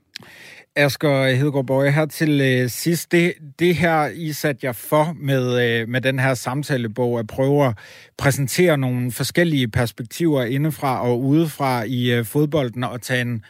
[0.76, 3.12] Asger Hedegaard Borg, her til øh, sidst.
[3.12, 7.66] Det, det her, I satte jer for med, øh, med den her samtalebog, at prøve
[7.66, 7.78] at
[8.18, 13.44] præsentere nogle forskellige perspektiver indefra og udefra i øh, fodbolden og tage en,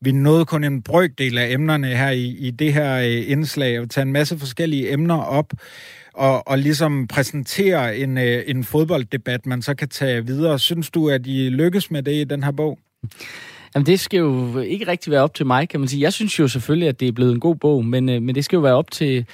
[0.00, 3.90] vi nåede kun en brøkdel af emnerne her i, i det her øh, indslag, og
[3.90, 5.52] tage en masse forskellige emner op,
[6.14, 10.58] og, og ligesom præsentere en, øh, en fodbolddebat, man så kan tage videre.
[10.58, 12.78] Synes du, at I lykkes med det i den her bog?
[13.74, 16.02] Jamen, det skal jo ikke rigtig være op til mig, kan man sige.
[16.02, 18.44] Jeg synes jo selvfølgelig, at det er blevet en god bog, men, øh, men det
[18.44, 19.26] skal jo være op til,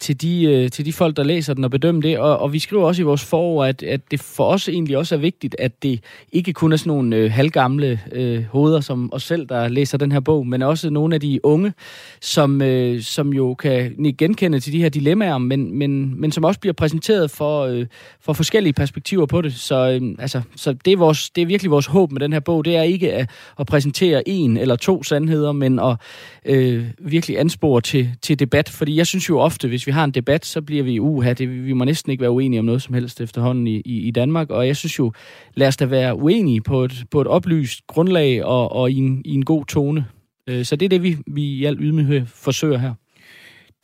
[0.00, 2.18] til de, øh, til de folk, der læser den og bedømmer det.
[2.18, 5.14] Og, og vi skriver også i vores forår, at, at det for os egentlig også
[5.14, 6.00] er vigtigt, at det
[6.32, 10.12] ikke kun er sådan nogle øh, halvgamle øh, hoveder som os selv, der læser den
[10.12, 11.72] her bog, men også nogle af de unge,
[12.20, 16.60] som, øh, som jo kan genkende til de her dilemmaer, men, men, men som også
[16.60, 17.86] bliver præsenteret for, øh,
[18.20, 19.54] for forskellige perspektiver på det.
[19.54, 22.40] Så, øh, altså, så det, er vores, det er virkelig vores håb med den her
[22.40, 22.64] bog.
[22.64, 23.30] Det er ikke at,
[23.60, 25.96] at præsentere en eller to sandheder, men at
[26.44, 28.68] øh, virkelig anspore til, til debat.
[28.68, 31.66] Fordi jeg synes jo ofte, hvis vi har en debat, så bliver vi uha, det,
[31.66, 34.50] vi må næsten ikke være uenige om noget som helst efterhånden i, i, i Danmark,
[34.50, 35.12] og jeg synes jo,
[35.54, 39.22] lad os da være uenige på et, på et oplyst grundlag og, og i, en,
[39.24, 40.06] i en god tone.
[40.48, 42.94] Øh, så det er det, vi, vi i al ydmyghed forsøger her.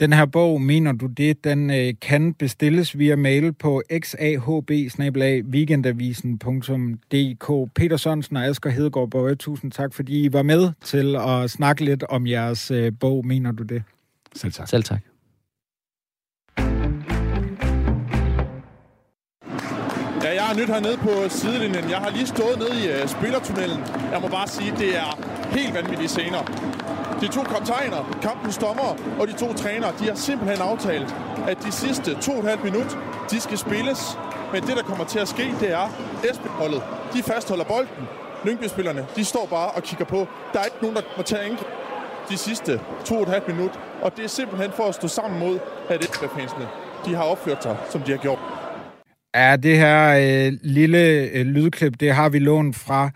[0.01, 4.71] Den her bog, mener du det, den øh, kan bestilles via mail på xahb
[5.51, 7.75] weekendavisen.dk.
[7.75, 11.85] Peter Sørensen og Asger Hedegaard Bøje, tusind tak, fordi I var med til at snakke
[11.85, 13.27] lidt om jeres øh, bog.
[13.27, 13.83] Mener du det?
[14.35, 14.69] Selv tak.
[14.69, 15.10] Selv tak.
[20.51, 21.91] Ja, nyt hernede på sidelinjen.
[21.91, 23.81] Jeg har lige stået nede i uh, spillertunnelen.
[24.13, 25.19] Jeg må bare sige, det er
[25.51, 26.43] helt vanvittige scener.
[27.21, 31.15] De to kaptajner, kampens dommer og de to trænere, de har simpelthen aftalt,
[31.49, 32.99] at de sidste to og et halvt minut,
[33.31, 34.19] de skal spilles.
[34.53, 35.89] Men det, der kommer til at ske, det er,
[36.31, 36.83] Esben-holdet,
[37.15, 38.09] de fastholder bolden.
[38.45, 40.27] Lyngby-spillerne, de står bare og kigger på.
[40.53, 41.69] Der er ikke nogen, der må tage indgreb
[42.29, 43.81] de sidste to og et halvt minut.
[44.03, 45.59] Og det er simpelthen for at stå sammen mod,
[45.89, 46.69] at Esben-fansene,
[47.07, 48.60] de har opført sig, som de har gjort.
[49.35, 50.09] Ja, det her
[50.49, 53.11] øh, lille øh, lydklip, det har vi lånt fra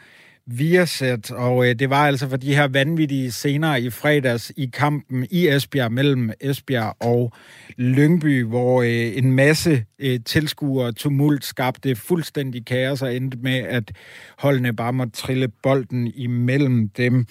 [0.46, 5.26] Viasat, og øh, det var altså for de her vanvittige scener i fredags i kampen
[5.30, 7.32] i Esbjerg mellem Esbjerg og
[7.76, 13.92] Lyngby, hvor øh, en masse øh, tilskuer tumult skabte fuldstændig kaos og endte med, at
[14.38, 17.26] holdene bare måtte trille bolden imellem dem.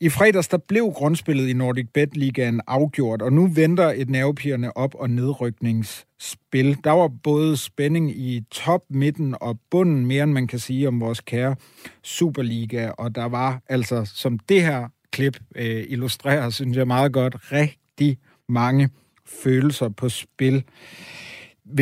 [0.00, 4.72] I fredags der blev grundspillet i Nordic Bet Ligaen afgjort, og nu venter et nervepirrende
[4.74, 6.76] op- og nedrykningsspil.
[6.84, 11.00] Der var både spænding i top, midten og bunden, mere end man kan sige om
[11.00, 11.56] vores kære
[12.02, 17.52] Superliga, og der var altså, som det her klip øh, illustrerer, synes jeg meget godt,
[17.52, 18.90] rigtig mange
[19.26, 20.64] følelser på spil.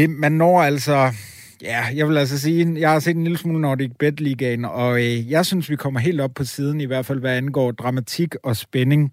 [0.09, 1.13] Man når altså...
[1.63, 4.99] Ja, jeg vil altså sige, jeg har set en lille smule Nordic Bet Ligaen, og
[4.99, 8.35] øh, jeg synes, vi kommer helt op på siden, i hvert fald hvad angår dramatik
[8.43, 9.13] og spænding,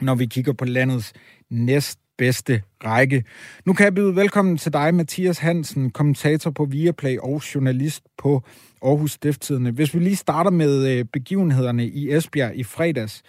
[0.00, 1.12] når vi kigger på landets
[1.50, 3.24] næst bedste række.
[3.64, 8.42] Nu kan jeg byde velkommen til dig, Mathias Hansen, kommentator på Viaplay og journalist på
[8.82, 9.70] Aarhus Stifttidene.
[9.70, 13.22] Hvis vi lige starter med øh, begivenhederne i Esbjerg i fredags,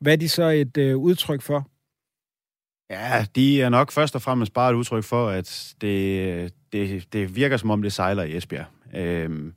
[0.00, 1.68] hvad er de så et øh, udtryk for?
[2.90, 7.36] Ja, de er nok først og fremmest bare et udtryk for, at det, det, det
[7.36, 8.66] virker som om, det sejler i Esbjerg.
[8.94, 9.54] Øhm,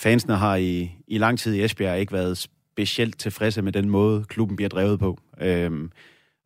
[0.00, 4.24] fansene har i, i lang tid i Esbjerg ikke været specielt tilfredse med den måde,
[4.28, 5.18] klubben bliver drevet på.
[5.40, 5.90] Øhm,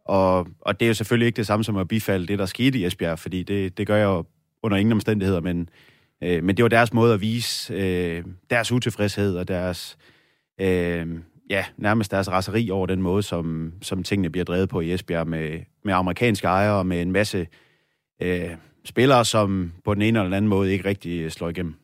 [0.05, 2.79] og, og det er jo selvfølgelig ikke det samme som at bifalde det, der skete
[2.79, 4.25] i Esbjerg, fordi det, det gør jeg jo
[4.63, 5.69] under ingen omstændigheder, men,
[6.23, 9.99] øh, men det var deres måde at vise øh, deres utilfredshed og deres,
[10.61, 11.07] øh,
[11.51, 15.29] ja, nærmest deres raseri over den måde, som, som tingene bliver drevet på i Esbjerg
[15.29, 17.47] med, med amerikanske ejere og med en masse
[18.23, 18.51] øh,
[18.85, 21.75] spillere, som på den ene eller den anden måde ikke rigtig øh, slår igennem.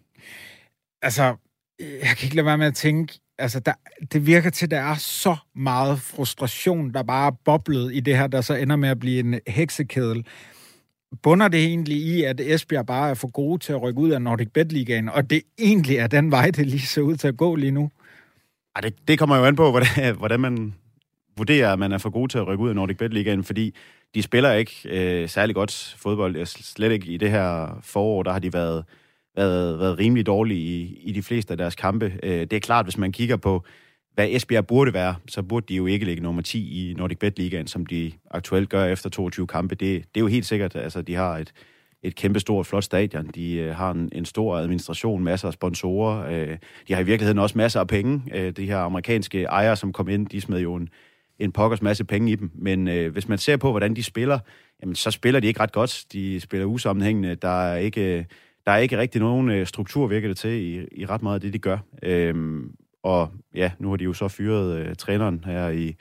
[1.02, 1.36] Altså,
[1.80, 3.72] øh, jeg kan ikke lade være med at tænke, altså, der,
[4.12, 8.16] det virker til, at der er så meget frustration, der bare er boblet i det
[8.16, 10.26] her, der så ender med at blive en heksekedel.
[11.22, 14.22] Bunder det egentlig i, at Esbjerg bare er for gode til at rykke ud af
[14.22, 17.36] Nordic Bet Ligaen, og det egentlig er den vej, det lige ser ud til at
[17.36, 17.90] gå lige nu?
[18.76, 20.74] Ej, det, det kommer jo an på, hvordan, hvordan man
[21.36, 23.74] vurderer, at man er for god til at rykke ud af Nordic Bet Ligaen, fordi
[24.14, 26.46] de spiller ikke øh, særlig godt fodbold.
[26.46, 28.84] Slet ikke i det her forår, der har de været
[29.36, 32.18] været, været rimelig dårlige i, i de fleste af deres kampe.
[32.22, 33.64] Øh, det er klart, hvis man kigger på,
[34.14, 37.38] hvad Esbjerg burde være, så burde de jo ikke ligge nummer 10 i Nordic Bet
[37.38, 39.74] Ligaen, som de aktuelt gør efter 22 kampe.
[39.74, 41.52] Det, det er jo helt sikkert, altså de har et,
[42.02, 43.26] et kæmpestort, flot stadion.
[43.34, 46.26] De øh, har en, en stor administration, masser af sponsorer.
[46.30, 48.22] Øh, de har i virkeligheden også masser af penge.
[48.34, 50.88] Øh, de her amerikanske ejere, som kom ind, de smed jo en,
[51.38, 52.50] en pokkers masse penge i dem.
[52.54, 54.38] Men øh, hvis man ser på, hvordan de spiller,
[54.82, 56.04] jamen, så spiller de ikke ret godt.
[56.12, 57.34] De spiller usammenhængende.
[57.34, 58.24] Der er ikke øh,
[58.66, 61.40] der er ikke rigtig nogen øh, struktur, virker det til, i, i ret meget af
[61.40, 61.78] det, de gør.
[62.02, 62.62] Øh,
[63.02, 65.96] og ja, nu har de jo så fyret øh, træneren her i,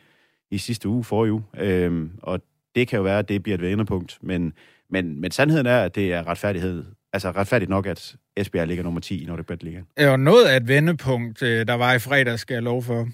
[0.52, 1.44] i sidste uge, forrige uge.
[1.58, 2.42] Øh, og
[2.76, 4.20] det kan jo være, at det bliver et vendepunkt.
[4.22, 4.54] Men,
[4.92, 6.86] men, men sandheden er, at det er retfærdighed.
[7.14, 9.82] Altså retfærdigt nok, at Esbjerg ligger nummer 10 i Nordic Bet Liga.
[9.98, 13.08] Ja, og noget af et vendepunkt, øh, der var i fredag, skal jeg love for.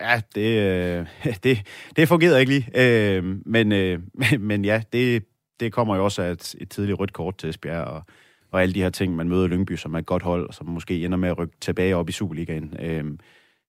[0.00, 1.06] Ja, det, øh,
[1.44, 1.58] det,
[1.96, 2.70] det fungerede ikke lige.
[2.74, 3.98] Øh, men, øh,
[4.40, 5.24] men, ja, det,
[5.60, 8.02] det kommer jo også af et, et tidligt rødt kort til Esbjerg, og
[8.50, 11.04] og alle de her ting, man møder Lyngby, som er et godt hold, som måske
[11.04, 12.76] ender med at rykke tilbage op i Superligaen.
[12.80, 13.18] Øhm,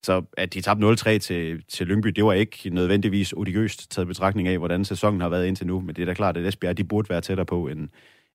[0.03, 4.47] så at de tabte 0-3 til, til Lyngby, det var ikke nødvendigvis odiøst taget betragtning
[4.47, 6.83] af, hvordan sæsonen har været indtil nu, men det er da klart, at Esbjerg de
[6.83, 7.89] burde være tættere på, end,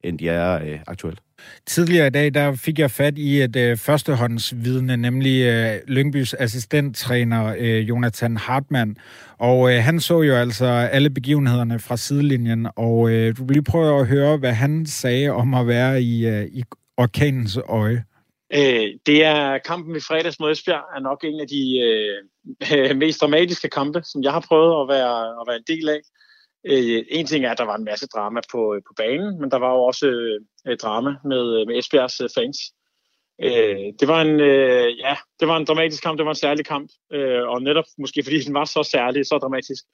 [0.04, 1.18] end de er øh, aktuelt.
[1.66, 7.54] Tidligere i dag, der fik jeg fat i et øh, førstehåndsvidne, nemlig øh, Lyngbys assistenttræner
[7.58, 8.96] øh, Jonathan Hartmann.
[9.38, 13.64] Og øh, han så jo altså alle begivenhederne fra sidelinjen, og øh, du vil lige
[13.64, 16.62] prøve at høre, hvad han sagde om at være i, øh, i
[16.96, 18.04] orkanens øje.
[18.52, 23.20] Øh, det er kampen i fredags mod Esbjerg, er nok en af de øh, mest
[23.20, 26.00] dramatiske kampe, som jeg har prøvet at være, at være en del af.
[26.66, 29.50] Øh, en ting er, at der var en masse drama på, øh, på banen, men
[29.50, 32.58] der var jo også øh, øh drama med, øh, med Esbjergs øh, fans.
[33.42, 36.66] Øh, det var en øh, ja, det var en dramatisk kamp, det var en særlig
[36.66, 39.84] kamp, øh, og netop måske fordi den var så særlig, så dramatisk,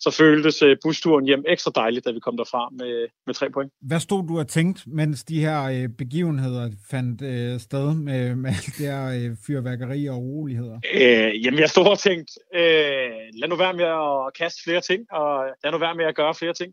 [0.00, 3.72] så føltes øh, busturen hjem ekstra dejligt, da vi kom derfra med, med tre point.
[3.80, 8.50] Hvad stod du og tænkt, mens de her øh, begivenheder fandt øh, sted med, med
[8.50, 10.80] det her øh, fyrværkeri og uroligheder?
[10.94, 15.12] Øh, jamen, jeg stod og tænkte, øh, lad nu være med at kaste flere ting,
[15.12, 16.72] og lad nu være med at gøre flere ting.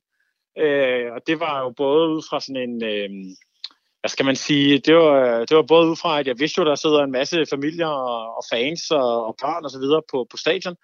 [0.57, 2.83] Øh, og det var jo både ud fra sådan en...
[2.83, 3.09] Øh,
[4.05, 6.65] hvad skal man sige, det var, det var både ud fra, at jeg vidste jo,
[6.65, 10.27] der sidder en masse familier og, og fans og, og børn og så videre på,
[10.31, 10.75] på stadion,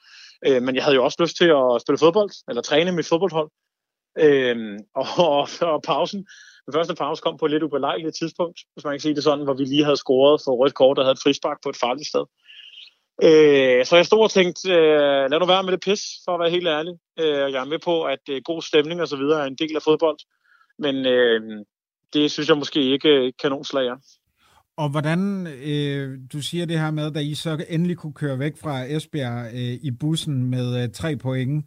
[0.48, 3.50] øh, men jeg havde jo også lyst til at spille fodbold, eller træne mit fodboldhold.
[4.20, 6.20] Øh, og, og, og pausen,
[6.66, 9.46] den første pause kom på et lidt ubelejligt tidspunkt, hvis man kan sige det sådan,
[9.46, 12.08] hvor vi lige havde scoret for rødt kort og havde et frispark på et farligt
[12.08, 12.26] sted.
[13.28, 16.40] Øh, så jeg stod og tænkte, øh, lad nu være med det pis, for at
[16.40, 16.94] være helt ærlig.
[17.20, 19.76] Øh, jeg er med på, at øh, god stemning og så videre er en del
[19.76, 20.20] af fodbold.
[20.80, 21.42] Men øh,
[22.14, 23.96] det synes jeg måske ikke kanonslag er.
[24.78, 28.54] Og hvordan, øh, du siger det her med, da I så endelig kunne køre væk
[28.62, 31.66] fra Esbjerg øh, i bussen med øh, tre point,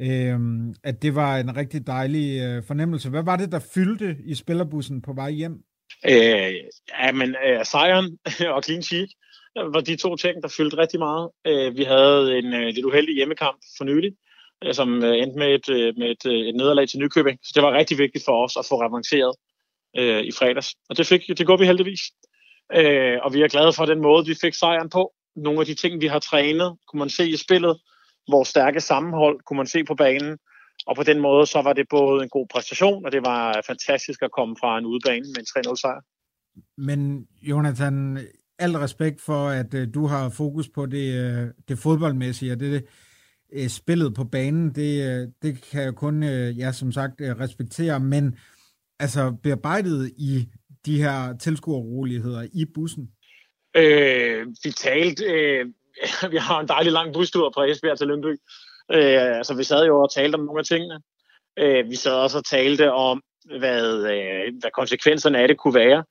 [0.00, 0.38] øh,
[0.84, 3.10] at det var en rigtig dejlig øh, fornemmelse.
[3.10, 5.52] Hvad var det, der fyldte i spillerbussen på vej hjem?
[6.06, 6.54] Øh,
[6.98, 8.18] ja, men øh, sejren
[8.54, 9.10] og clean sheet
[9.56, 11.30] var de to ting, der fyldte rigtig meget.
[11.46, 14.12] Øh, vi havde en øh, lidt uheldig hjemmekamp for nylig,
[14.64, 17.38] øh, som øh, endte med et, øh, med et, øh, et nederlag til Nykøbing.
[17.42, 19.34] Så det var rigtig vigtigt for os at få revanceret
[19.98, 20.74] øh, i fredags.
[20.88, 22.00] Og det, fik, det går vi heldigvis.
[22.74, 25.12] Øh, og vi er glade for den måde, vi fik sejren på.
[25.36, 27.80] Nogle af de ting, vi har trænet, kunne man se i spillet.
[28.30, 30.38] Vores stærke sammenhold kunne man se på banen.
[30.86, 34.22] Og på den måde, så var det både en god præstation, og det var fantastisk
[34.22, 36.00] at komme fra en udebane med en 3-0 sejr.
[36.76, 38.18] Men Jonathan,
[38.58, 42.84] al respekt for, at øh, du har fokus på det, øh, det fodboldmæssige, og det,
[43.52, 47.40] øh, spillet på banen, det, øh, det kan jeg kun, øh, ja, som sagt, øh,
[47.40, 48.36] respektere, men
[49.00, 50.48] altså bearbejdet i
[50.86, 53.10] de her tilskuerroligheder i bussen?
[53.76, 55.66] Øh, vi talte, øh,
[56.32, 58.32] vi har en dejlig lang bustur fra Esbjerg til Lyngby,
[58.92, 61.00] øh, altså vi sad jo og talte om nogle af tingene.
[61.58, 63.22] Øh, vi sad også og talte om,
[63.58, 66.04] hvad, øh, hvad konsekvenserne af det kunne være.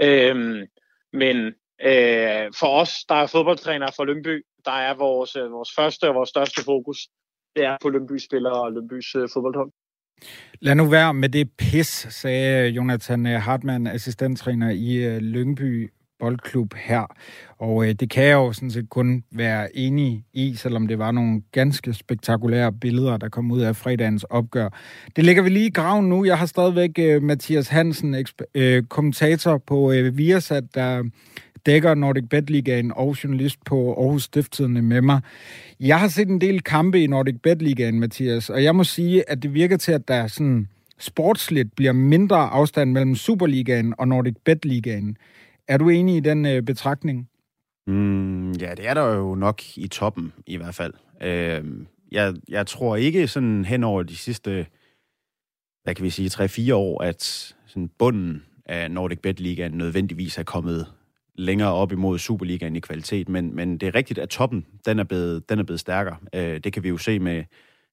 [0.00, 0.66] Øh,
[1.12, 1.36] men
[1.82, 6.14] øh, for os, der er fodboldtrænere for Lyngby, der er vores, øh, vores første og
[6.14, 6.98] vores største fokus,
[7.56, 9.70] det er på Lyngby spillere og Lyngbys øh, fodboldhold.
[10.60, 15.90] Lad nu være med det pis, sagde Jonathan Hartmann, assistenttræner i øh, Lyngby
[16.20, 17.06] boldklub her.
[17.58, 21.10] Og øh, det kan jeg jo sådan set kun være enig i, selvom det var
[21.12, 24.68] nogle ganske spektakulære billeder, der kom ud af fredagens opgør.
[25.16, 26.24] Det ligger vi lige i graven nu.
[26.24, 31.04] Jeg har stadigvæk øh, Mathias Hansen, eksp- øh, kommentator på øh, Viasat, der
[31.66, 35.20] dækker Nordic Bet Ligaen og journalist på Aarhus Stiftstidende med mig.
[35.80, 39.30] Jeg har set en del kampe i Nordic Bet Ligaen, Mathias, og jeg må sige,
[39.30, 44.34] at det virker til, at der sådan sportsligt bliver mindre afstand mellem Superligaen og Nordic
[44.44, 45.16] Bet Ligaen.
[45.68, 47.28] Er du enig i den øh, betragtning?
[47.86, 50.92] Mm, ja, det er der jo nok i toppen i hvert fald.
[51.22, 51.64] Øh,
[52.12, 54.66] jeg, jeg tror ikke sådan hen over de sidste,
[55.84, 56.30] hvad kan vi sige,
[56.70, 60.86] 3-4 år, at sådan bunden af Nordic Bet Ligaen nødvendigvis er kommet
[61.34, 65.04] længere op imod Superligaen i kvalitet, men, men det er rigtigt, at toppen, den er
[65.04, 66.16] blevet, den er blevet stærkere.
[66.34, 67.44] Øh, det kan vi jo se med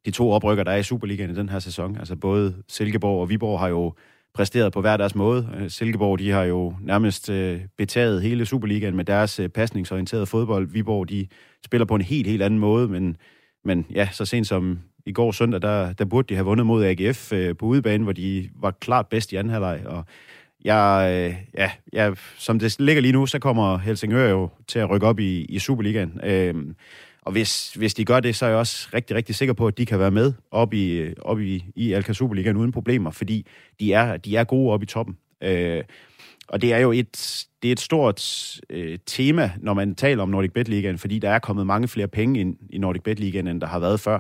[0.06, 1.98] de to oprykker, der er i Superligaen i den her sæson.
[1.98, 3.94] Altså både Silkeborg og Viborg har jo
[4.34, 5.50] præsteret på hver deres måde.
[5.58, 10.68] Øh, Silkeborg, de har jo nærmest øh, betaget hele Superligaen med deres øh, pasningsorienterede fodbold.
[10.68, 11.28] Viborg, de
[11.66, 13.18] spiller på en helt, helt anden måde, men,
[13.66, 16.86] men ja, så sent som i går søndag, der, der burde de have vundet mod
[16.86, 20.06] AGF øh, på udebane, hvor de var klart bedst i anden halvleg, og
[20.66, 24.90] jeg, øh, ja, jeg, som det ligger lige nu, så kommer Helsingør jo til at
[24.90, 26.20] rykke op i, i Superligaen.
[26.24, 26.56] Øh,
[27.22, 29.78] og hvis, hvis de gør det, så er jeg også rigtig, rigtig sikker på, at
[29.78, 33.48] de kan være med op i, op i, i Alka Superligaen uden problemer, fordi
[33.80, 35.18] de er, de er gode op i toppen.
[35.44, 35.84] Øh,
[36.48, 40.30] og det er jo et, det er et stort øh, tema, når man taler om
[40.30, 43.48] Nordic Bet Ligaen, fordi der er kommet mange flere penge ind i Nordic Bet Ligaen,
[43.48, 44.20] end der har været før.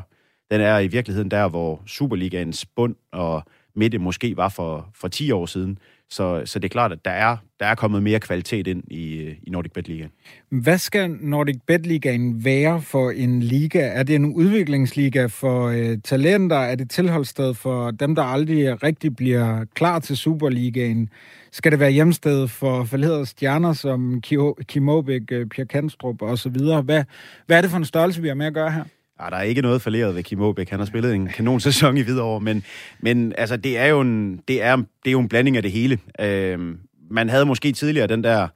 [0.51, 3.43] Den er i virkeligheden der, hvor Superligaens bund og
[3.75, 5.77] midte måske var for, for 10 år siden.
[6.12, 9.36] Så, så det er klart, at der er, der er kommet mere kvalitet ind i,
[9.43, 10.12] i Nordic Bet Ligaen.
[10.49, 13.80] Hvad skal Nordic Bet Ligaen være for en liga?
[13.80, 16.55] Er det en udviklingsliga for øh, talenter?
[16.55, 21.09] Er det tilholdssted for dem, der aldrig rigtig bliver klar til Superligaen?
[21.51, 24.22] Skal det være hjemsted for falderede stjerner som
[24.68, 26.57] Kim Aabæk, øh, Pierre Kanstrup osv.?
[26.84, 27.03] Hvad,
[27.45, 28.84] hvad er det for en størrelse, vi har med at gøre her?
[29.22, 30.69] Ja, der er ikke noget falderet ved Kim Aabæk.
[30.69, 32.63] Han har spillet en kanon sæson i Hvidovre, men,
[32.99, 35.72] men altså, det er jo en, det er, det er jo en blanding af det
[35.72, 35.99] hele.
[36.19, 36.76] Øh,
[37.11, 38.47] man havde måske tidligere den der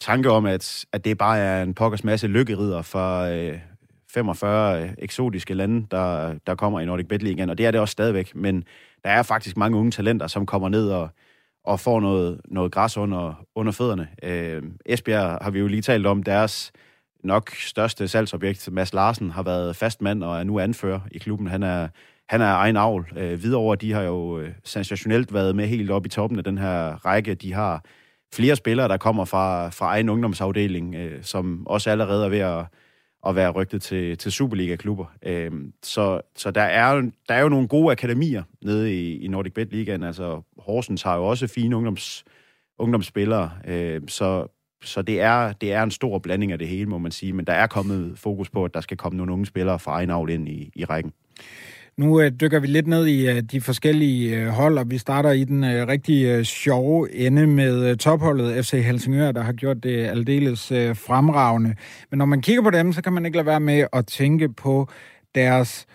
[0.00, 3.58] tanke om, at, at det bare er en pokkers masse lykkerider fra øh,
[4.10, 7.80] 45 øh, eksotiske lande, der, der kommer i Nordic Bet League, og det er det
[7.80, 8.64] også stadigvæk, men
[9.04, 11.08] der er faktisk mange unge talenter, som kommer ned og,
[11.64, 14.08] og får noget, noget græs under, under fødderne.
[14.22, 16.72] Øh, Esbjerg har vi jo lige talt om, deres
[17.24, 21.46] nok største salgsobjekt, Mads Larsen, har været fast mand og er nu anfører i klubben.
[21.46, 21.88] Han er,
[22.28, 23.12] han er egen avl.
[23.16, 26.58] Øh, Hvidovre, de har jo øh, sensationelt været med helt op i toppen af den
[26.58, 27.34] her række.
[27.34, 27.84] De har
[28.34, 32.64] flere spillere, der kommer fra, fra egen ungdomsafdeling, øh, som også allerede er ved at,
[33.26, 35.06] at være rygtet til, til Superliga-klubber.
[35.22, 35.50] Øh,
[35.82, 36.94] så så der, er,
[37.28, 40.02] der er jo nogle gode akademier nede i, i Nordic Bet Ligaen.
[40.02, 42.24] Altså, Horsens har jo også fine ungdoms,
[42.78, 43.50] ungdomsspillere.
[43.66, 44.46] Øh, så
[44.82, 47.32] så det er, det er en stor blanding af det hele, må man sige.
[47.32, 50.28] Men der er kommet fokus på, at der skal komme nogle unge spillere fra egen
[50.28, 51.12] ind i, i rækken.
[51.96, 55.30] Nu øh, dykker vi lidt ned i øh, de forskellige øh, hold, og vi starter
[55.30, 59.82] i den øh, rigtig øh, sjove ende med øh, topholdet FC Helsingør, der har gjort
[59.82, 61.74] det aldeles øh, fremragende.
[62.10, 64.48] Men når man kigger på dem, så kan man ikke lade være med at tænke
[64.48, 64.88] på
[65.34, 65.86] deres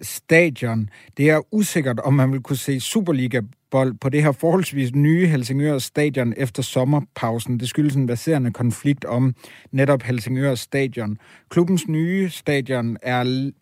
[0.00, 0.90] stadion.
[1.16, 3.40] Det er usikkert, om man vil kunne se Superliga
[3.70, 7.60] bold på det her forholdsvis nye Helsingør stadion efter sommerpausen.
[7.60, 9.34] Det skyldes en baserende konflikt om
[9.72, 11.18] netop Helsingør stadion.
[11.48, 13.52] Klubbens nye stadion er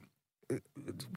[0.50, 0.58] øh,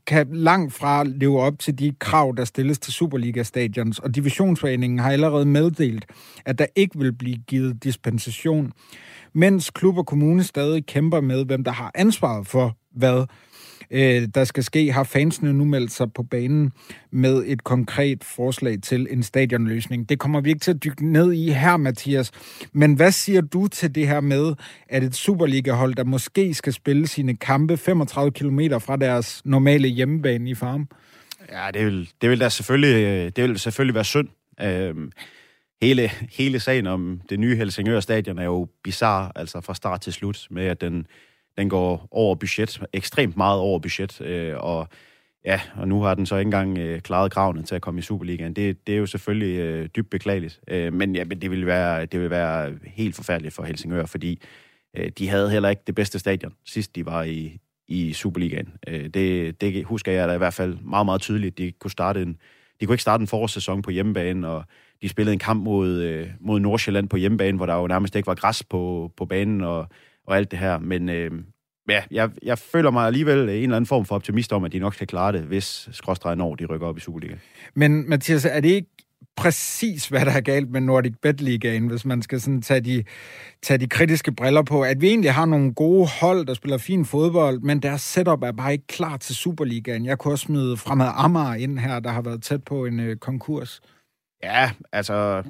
[0.08, 5.12] kan langt fra leve op til de krav, der stilles til Superliga-stadions, og Divisionsforeningen har
[5.12, 6.06] allerede meddelt,
[6.46, 8.72] at der ikke vil blive givet dispensation,
[9.34, 13.26] mens klub og kommune stadig kæmper med, hvem der har ansvaret for hvad
[13.92, 16.72] øh, der skal ske, har fansene nu meldt sig på banen
[17.12, 20.10] med et konkret forslag til en stadionløsning.
[20.10, 22.32] Det kommer vi ikke til at dykke ned i her, Mathias.
[22.74, 24.54] Men hvad siger du til det her med,
[24.90, 30.50] at et Superliga-hold, der måske skal spille sine kampe 35 km fra deres normale hjemmebane
[30.50, 30.88] i farm?
[31.52, 34.28] Ja, det vil, det vil da selvfølgelig, øh, det vil selvfølgelig være synd.
[34.62, 35.12] Øhm,
[35.82, 40.14] hele, hele sagen om det nye Helsingør Stadion er jo bizarre, altså fra start til
[40.14, 41.06] slut, med at den
[41.58, 44.88] den går over budget, ekstremt meget over budget, øh, og
[45.46, 48.02] ja, og nu har den så ikke engang øh, klaret kravene til at komme i
[48.02, 48.54] Superligaen.
[48.54, 52.06] Det, det er jo selvfølgelig øh, dybt beklageligt, øh, men, ja, men det, vil være,
[52.06, 54.42] det vil være helt forfærdeligt for Helsingør, fordi
[54.98, 58.74] øh, de havde heller ikke det bedste stadion, sidst de var i, i Superligaen.
[58.88, 61.58] Øh, det, det husker jeg da i hvert fald meget, meget tydeligt.
[61.58, 62.38] De kunne, starte en,
[62.80, 64.64] de kunne ikke starte en forårssæson på hjemmebane, og
[65.02, 68.28] de spillede en kamp mod, øh, mod Nordsjælland på hjemmebane, hvor der jo nærmest ikke
[68.28, 69.88] var græs på, på banen og,
[70.32, 70.80] og alt det her.
[70.80, 71.32] Men øh,
[71.90, 74.80] ja, jeg, jeg føler mig alligevel en eller anden form for optimist om, at de
[74.80, 77.40] nok skal klare det, hvis skråstreget når de rykker op i Superligaen.
[77.76, 78.90] Men Mathias, er det ikke
[79.38, 83.04] præcis, hvad der er galt med Nordic Bet Ligaen, hvis man skal sådan tage de,
[83.64, 84.82] tage de kritiske briller på.
[84.82, 88.52] At vi egentlig har nogle gode hold, der spiller fin fodbold, men deres setup er
[88.52, 90.06] bare ikke klar til Superligaen.
[90.06, 93.18] Jeg kunne også smide Fremad Amager ind her, der har været tæt på en øh,
[93.18, 93.82] konkurs.
[94.44, 95.44] Ja, altså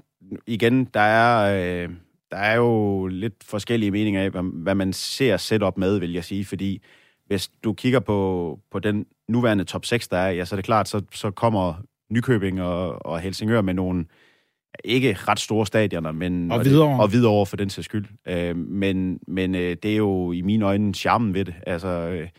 [0.48, 1.90] igen, der er, øh,
[2.32, 6.46] der er jo lidt forskellige meninger af, hvad, man ser setup med, vil jeg sige,
[6.46, 6.82] fordi
[7.26, 10.66] hvis du kigger på, på den nuværende top 6, der er, ja, så er det
[10.66, 11.74] klart, så, så kommer
[12.10, 14.06] Nykøbing og, og Helsingør med nogle
[14.84, 18.06] ikke ret store stadioner, men, og videre og videre for den sags skyld.
[18.28, 21.56] Øh, men men øh, det er jo i mine øjne charmen ved det.
[21.68, 22.30] Altså, øh,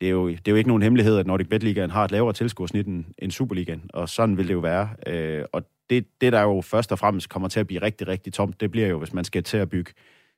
[0.00, 2.10] det, er jo, det er jo ikke nogen hemmelighed, at Nordic Bet Ligaen har et
[2.10, 4.88] lavere tilskuersnit end, end Superligaen, og sådan vil det jo være.
[5.06, 8.32] Øh, og det, det, der jo først og fremmest kommer til at blive rigtig, rigtig
[8.32, 9.92] tomt, det bliver jo, hvis man skal til at bygge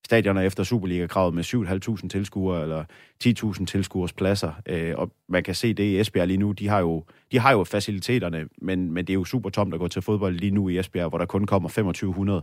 [0.05, 2.85] stadioner efter Superliga-kravet med 7.500 tilskuere eller
[3.25, 4.53] 10.000 tilskuers pladser.
[4.67, 6.53] Øh, og man kan se det i Esbjerg lige nu.
[6.53, 9.81] De har jo, de har jo faciliteterne, men, men det er jo super tomt at
[9.81, 12.43] gå til fodbold lige nu i Esbjerg, hvor der kun kommer 2500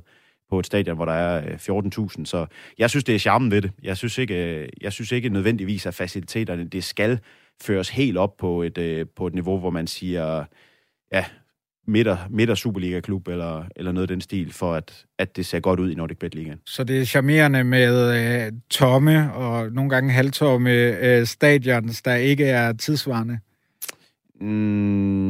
[0.49, 2.25] på et stadion, hvor der er øh, 14.000.
[2.25, 2.45] Så
[2.77, 3.71] jeg synes, det er charmen ved det.
[3.83, 7.19] Jeg synes ikke, øh, jeg synes ikke nødvendigvis, at faciliteterne det skal
[7.61, 10.45] føres helt op på et, øh, på et niveau, hvor man siger,
[11.11, 11.25] ja,
[11.87, 15.79] midter, midter Superliga-klub eller, eller noget af den stil, for at, at det ser godt
[15.79, 16.59] ud i Nordic Bet Ligaen.
[16.65, 18.15] Så det er charmerende med
[18.45, 23.39] øh, tomme og nogle gange halvtomme øh, stadions, der ikke er tidsvarende?
[24.41, 24.47] Mm,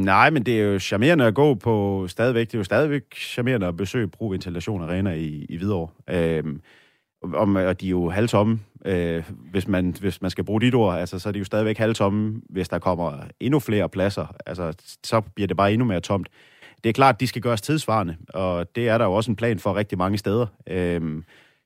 [0.04, 2.46] nej, men det er jo charmerende at gå på stadigvæk.
[2.46, 5.88] Det er jo stadigvæk charmerende at besøge Pro Ventilation Arena i, i Hvidovre.
[6.16, 6.60] Øhm,
[7.22, 10.98] om, og de er jo halvtomme, øh, hvis, man, hvis man skal bruge dit ord.
[10.98, 14.34] Altså, så er de jo stadigvæk halvtomme, hvis der kommer endnu flere pladser.
[14.46, 14.72] Altså,
[15.04, 16.28] så bliver det bare endnu mere tomt.
[16.84, 19.36] Det er klart, at de skal gøres tidsvarende, og det er der jo også en
[19.36, 20.46] plan for rigtig mange steder.
[20.66, 21.22] Øh,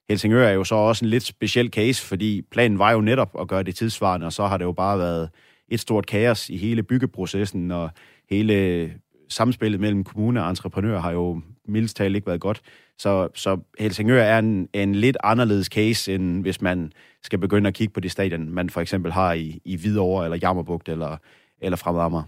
[0.08, 3.48] Helsingør er jo så også en lidt speciel case, fordi planen var jo netop at
[3.48, 5.30] gøre det tidsvarende, og så har det jo bare været
[5.68, 7.90] et stort kaos i hele byggeprocessen, og
[8.30, 8.92] hele
[9.28, 12.60] samspillet mellem kommune og entreprenør har jo mildest talt ikke været godt.
[13.00, 16.92] Så, så Helsingør er en, en lidt anderledes case, end hvis man
[17.22, 20.38] skal begynde at kigge på det stadion, man for eksempel har i, i Hvidovre, eller
[20.42, 21.16] Jammerbugt, eller,
[21.62, 22.22] eller Fremad Amager.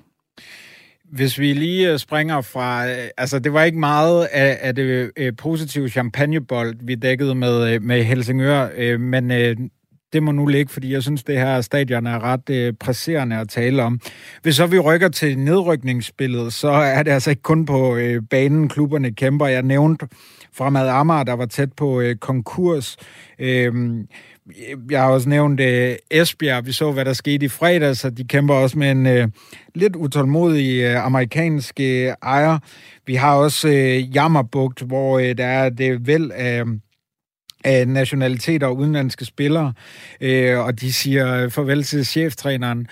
[1.05, 5.11] Hvis vi lige øh, springer fra, øh, altså det var ikke meget af, af det
[5.17, 9.31] øh, positive champagnebold, vi dækkede med, med Helsingør, men
[10.13, 13.49] det må nu ligge, fordi jeg synes, det her stadion er ret øh, presserende at
[13.49, 14.01] tale om.
[14.43, 18.69] Hvis så vi rykker til nedrykningsspillet, så er det altså ikke kun på øh, banen,
[18.69, 19.47] klubberne kæmper.
[19.47, 20.09] Jeg nævnte
[20.55, 22.97] Fremad Amager, der var tæt på øh, konkurs.
[23.39, 23.73] Øh,
[24.91, 26.67] jeg har også nævnt øh, Esbjerg.
[26.67, 29.29] Vi så, hvad der skete i fredags, så de kæmper også med en øh,
[29.75, 32.59] lidt utålmodig øh, amerikansk øh, ejer.
[33.07, 36.61] Vi har også øh, Jammerbugt, hvor øh, der er det vel af...
[36.61, 36.67] Øh,
[37.65, 39.73] af nationaliteter og udenlandske spillere,
[40.21, 42.87] øh, og de siger øh, farvel til cheftræneren.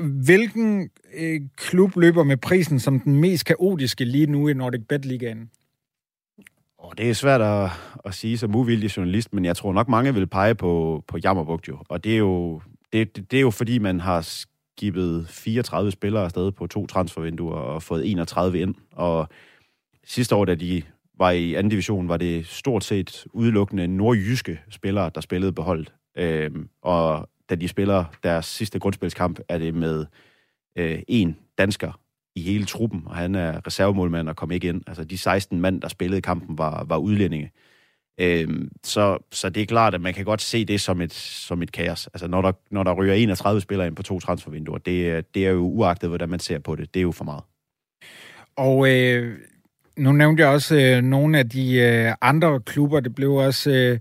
[0.00, 5.04] Hvilken øh, klub løber med prisen som den mest kaotiske lige nu i Nordic Bet
[5.04, 5.50] Ligaen?
[6.82, 7.70] Og det er svært at,
[8.04, 11.68] at sige som uvildig journalist, men jeg tror nok mange vil pege på, på Jammerbugt
[11.68, 11.78] jo.
[11.88, 12.60] Og det er jo,
[12.92, 17.56] det, det, det er jo fordi, man har skibet 34 spillere afsted på to transfervinduer
[17.56, 18.74] og fået 31 ind.
[18.92, 19.28] Og
[20.04, 20.82] sidste år, da de
[21.18, 25.92] var i anden division, var det stort set udelukkende nordjyske spillere, der spillede beholdt.
[26.18, 30.06] Øhm, og da de spiller deres sidste grundspilskamp, er det med
[30.78, 32.01] øh, en dansker
[32.34, 34.82] i hele truppen, og han er reservemålmand og kom ikke ind.
[34.86, 37.50] Altså de 16 mand, der spillede kampen, var, var udlændinge.
[38.20, 41.62] Øhm, så, så det er klart, at man kan godt se det som et, som
[41.62, 42.06] et kaos.
[42.06, 45.50] Altså når der, når der ryger 31 spillere ind på to transfervinduer, det, det er
[45.50, 46.94] jo uagtet, hvordan man ser på det.
[46.94, 47.42] Det er jo for meget.
[48.56, 49.38] Og øh,
[49.96, 53.00] nu nævnte jeg også øh, nogle af de øh, andre klubber.
[53.00, 53.98] Det blev også øh,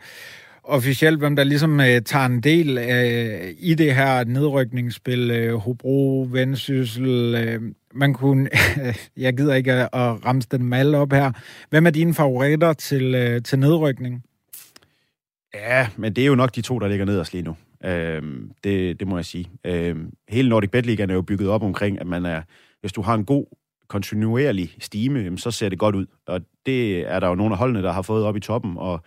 [0.63, 5.32] officielt, hvem der ligesom øh, tager en del øh, i det her nedrykningsspil.
[5.32, 7.36] Øh, Hobro, Vendsyssel.
[7.36, 7.61] Øh,
[7.94, 8.50] man kunne,
[9.18, 9.89] jeg gider ikke at,
[10.26, 11.32] ramse den alle op her.
[11.70, 14.24] Hvem er dine favoritter til, øh, til nedrykning?
[15.54, 17.56] Ja, men det er jo nok de to, der ligger nederst lige nu.
[17.86, 18.22] Øh,
[18.64, 19.50] det, det må jeg sige.
[19.66, 19.96] Øh,
[20.30, 22.42] hele Nordic Bet Ligaen er jo bygget op omkring, at man er,
[22.82, 23.46] hvis du har en god
[23.88, 26.06] kontinuerlig stime, så ser det godt ud.
[26.28, 29.04] Og det er der jo nogle af holdene, der har fået op i toppen, og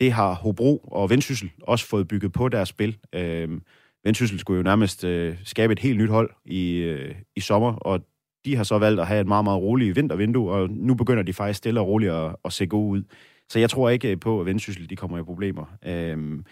[0.00, 2.96] det har Hobro og Vendsyssel også fået bygget på deres spil.
[3.12, 3.62] Øhm,
[4.04, 8.00] Vendsyssel skulle jo nærmest øh, skabe et helt nyt hold i, øh, i sommer, og
[8.44, 11.32] de har så valgt at have et meget, meget roligt vintervindue, og nu begynder de
[11.32, 13.02] faktisk stille og roligt at, at se gode ud.
[13.48, 15.76] Så jeg tror ikke øh, på, at Vendsyssel de kommer i problemer.
[15.86, 16.44] Øhm,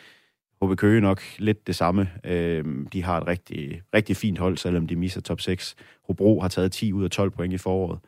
[0.63, 2.11] HB Køge nok lidt det samme.
[2.25, 5.75] Øhm, de har et rigtig, rigtig fint hold, selvom de misser top 6.
[6.07, 7.99] Hobro har taget 10 ud af 12 point i foråret.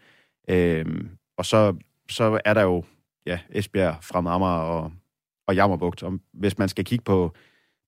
[0.49, 1.09] Øhm,
[1.39, 1.76] og så,
[2.11, 2.85] så er der jo
[3.26, 4.93] ja, Esbjerg, fra Amager og,
[5.47, 6.03] og Jammerbugt.
[6.03, 7.32] Og hvis man skal kigge på,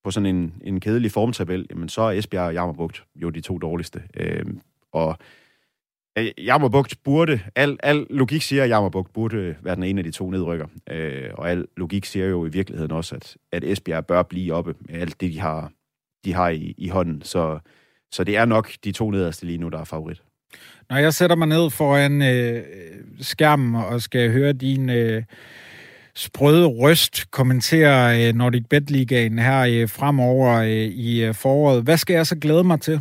[0.05, 3.59] på sådan en, en kedelig formtabel, jamen så er Esbjerg og Jammerbugt jo de to
[3.59, 4.03] dårligste.
[4.17, 4.61] Øhm,
[4.93, 5.19] og
[6.19, 10.11] Øh, Jammerbugt burde, al, al logik siger, at Jammerbugt burde være den ene af de
[10.11, 10.67] to nedrykker.
[10.91, 14.75] Øh, og al logik siger jo i virkeligheden også, at, at Esbjerg bør blive oppe
[14.81, 15.71] med alt det, de har,
[16.25, 17.23] de har i, i hånden.
[17.23, 17.59] Så,
[18.13, 20.23] så det er nok de to nederste lige nu, der er favorit.
[20.91, 22.65] Når jeg sætter mig ned foran øh,
[23.21, 25.23] skærmen og skal høre din øh,
[26.15, 31.97] sprøde røst kommentere øh, Nordic Bet Ligaen her øh, fremover øh, i øh, foråret, hvad
[31.97, 33.01] skal jeg så glæde mig til?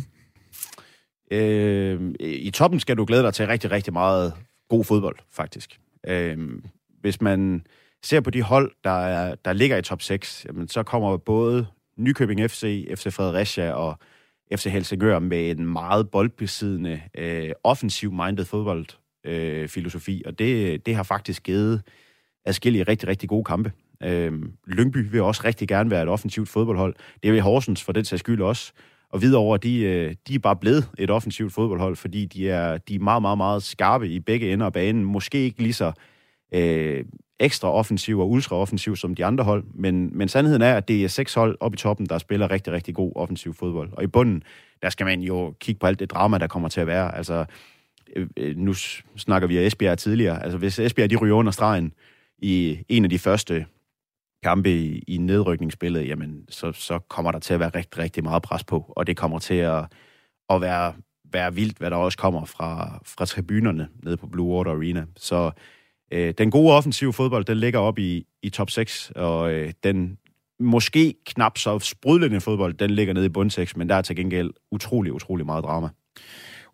[1.30, 4.32] Øh, I toppen skal du glæde dig til rigtig, rigtig meget
[4.68, 5.80] god fodbold, faktisk.
[6.06, 6.38] Øh,
[7.00, 7.66] hvis man
[8.02, 11.66] ser på de hold, der, er, der ligger i top 6, jamen, så kommer både
[11.96, 13.98] Nykøbing FC, FC Fredericia og
[14.56, 21.42] FC Helsingør med en meget boldbesiddende, øh, offensiv-minded fodboldfilosofi, øh, og det, det har faktisk
[21.42, 21.82] givet
[22.44, 23.72] adskillige rigtig, rigtig gode kampe.
[24.02, 24.32] Øh,
[24.66, 26.94] Lyngby vil også rigtig gerne være et offensivt fodboldhold.
[27.22, 28.72] Det vil Horsens for den sags skyld også.
[29.12, 32.94] Og videre de, øh, de er bare blevet et offensivt fodboldhold, fordi de er, de
[32.94, 35.04] er meget, meget, meget skarpe i begge ender af banen.
[35.04, 35.92] Måske ikke lige så
[36.54, 37.04] øh,
[37.40, 41.04] ekstra offensiv og ultra offensiv som de andre hold, men, men sandheden er, at det
[41.04, 43.92] er seks hold oppe i toppen, der spiller rigtig, rigtig god offensiv fodbold.
[43.92, 44.42] Og i bunden,
[44.82, 47.16] der skal man jo kigge på alt det drama, der kommer til at være.
[47.16, 47.44] Altså,
[48.16, 48.74] øh, øh nu
[49.16, 50.42] snakker vi af Esbjerg tidligere.
[50.42, 51.92] Altså, hvis Esbjerg de ryger under stregen
[52.38, 53.66] i en af de første
[54.46, 58.42] kampe i, i nedrykningsspillet, jamen, så, så kommer der til at være rigtig, rigtig meget
[58.42, 59.84] pres på, og det kommer til at,
[60.50, 60.92] at være,
[61.32, 65.04] være vildt, hvad der også kommer fra, fra tribunerne nede på Blue Water Arena.
[65.16, 65.50] Så
[66.12, 70.18] øh, den gode offensive fodbold, den ligger op i, i top 6, og øh, den
[70.60, 74.16] måske knap så sprudlende fodbold, den ligger nede i bund 6, men der er til
[74.16, 75.88] gengæld utrolig, utrolig meget drama.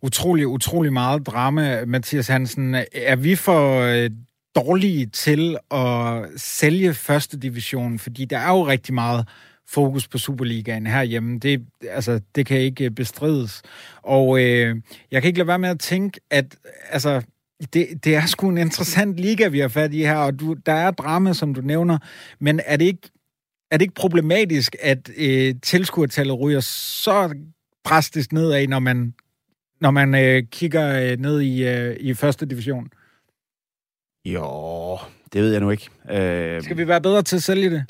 [0.03, 2.75] Utrolig, utrolig meget drama, Mathias Hansen.
[2.93, 4.11] Er vi for øh,
[4.57, 9.29] dårlige til at sælge første division, fordi der er jo rigtig meget
[9.69, 11.39] fokus på Superligaen herhjemme.
[11.39, 13.63] Det, altså, det kan ikke bestrides.
[14.03, 14.77] Og øh,
[15.11, 16.57] jeg kan ikke lade være med at tænke, at
[16.91, 17.23] altså,
[17.73, 20.73] det, det er sgu en interessant liga, vi har fat i her, og du, der
[20.73, 21.99] er drama, som du nævner,
[22.39, 23.11] men er det ikke,
[23.71, 27.35] er det ikke problematisk, at øh, tilskuertallet ryger så
[27.85, 29.15] drastisk nedad, når man,
[29.81, 32.89] når man øh, kigger øh, ned i, øh, i første division?
[34.25, 34.99] Jo,
[35.33, 35.89] det ved jeg nu ikke.
[36.11, 37.85] Øh, skal vi være bedre til at sælge det?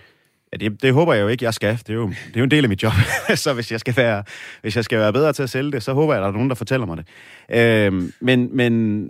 [0.53, 1.79] Ja, det, det håber jeg jo ikke, jeg skal.
[1.79, 2.93] Det er jo, det er jo en del af mit job.
[3.35, 4.25] så hvis jeg, skal være,
[4.63, 6.33] hvis jeg skal være bedre til at sælge det, så håber jeg, at der er
[6.33, 7.07] nogen, der fortæller mig det.
[7.51, 9.05] Øh, men, men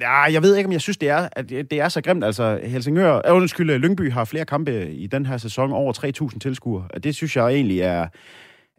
[0.00, 2.24] ja, jeg ved ikke, om jeg synes, det er, at det er så grimt.
[2.24, 6.88] Altså, Helsingør, øh, undskyld, Lyngby har flere kampe i den her sæson, over 3.000 tilskuere.
[7.02, 8.06] Det synes jeg egentlig er,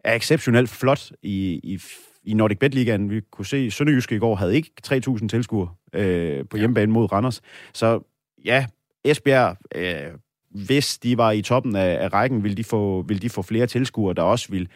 [0.04, 1.80] er exceptionelt flot i, i
[2.24, 3.10] i Nordic Bet Ligaen.
[3.10, 7.12] Vi kunne se, at Sønderjyske i går havde ikke 3.000 tilskuere øh, på hjemmebane mod
[7.12, 7.42] Randers.
[7.72, 8.00] Så
[8.44, 8.66] ja,
[9.04, 10.18] Esbjerg, øh,
[10.50, 13.66] hvis de var i toppen af, af rækken, ville de få, ville de få flere
[13.66, 14.68] tilskuere, der også vil,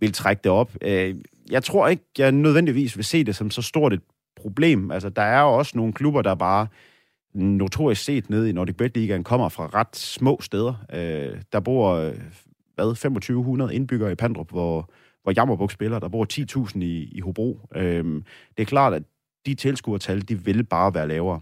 [0.00, 0.72] vil trække det op.
[0.82, 1.14] Øh,
[1.50, 4.02] jeg tror ikke, jeg nødvendigvis vil se det som så stort et
[4.36, 4.90] problem.
[4.90, 6.66] Altså, der er jo også nogle klubber, der bare
[7.34, 10.74] notorisk set nede i Nordic Bet Ligaen kommer fra ret små steder.
[10.92, 12.14] Øh, der bor, øh,
[12.74, 14.90] hvad, 2500 indbyggere i Pandrup, hvor
[15.22, 15.98] hvor Jammerbuk spiller.
[15.98, 16.26] Der bor
[16.68, 17.60] 10.000 i, i Hobro.
[17.74, 18.24] Øhm,
[18.56, 19.02] det er klart, at
[19.46, 21.40] de tilskuertal, de vil bare være lavere.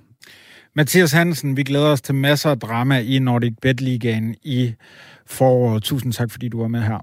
[0.74, 4.74] Mathias Hansen, vi glæder os til masser af drama i Nordic Bet Ligaen i
[5.26, 5.82] foråret.
[5.82, 6.98] Tusind tak, fordi du var med her.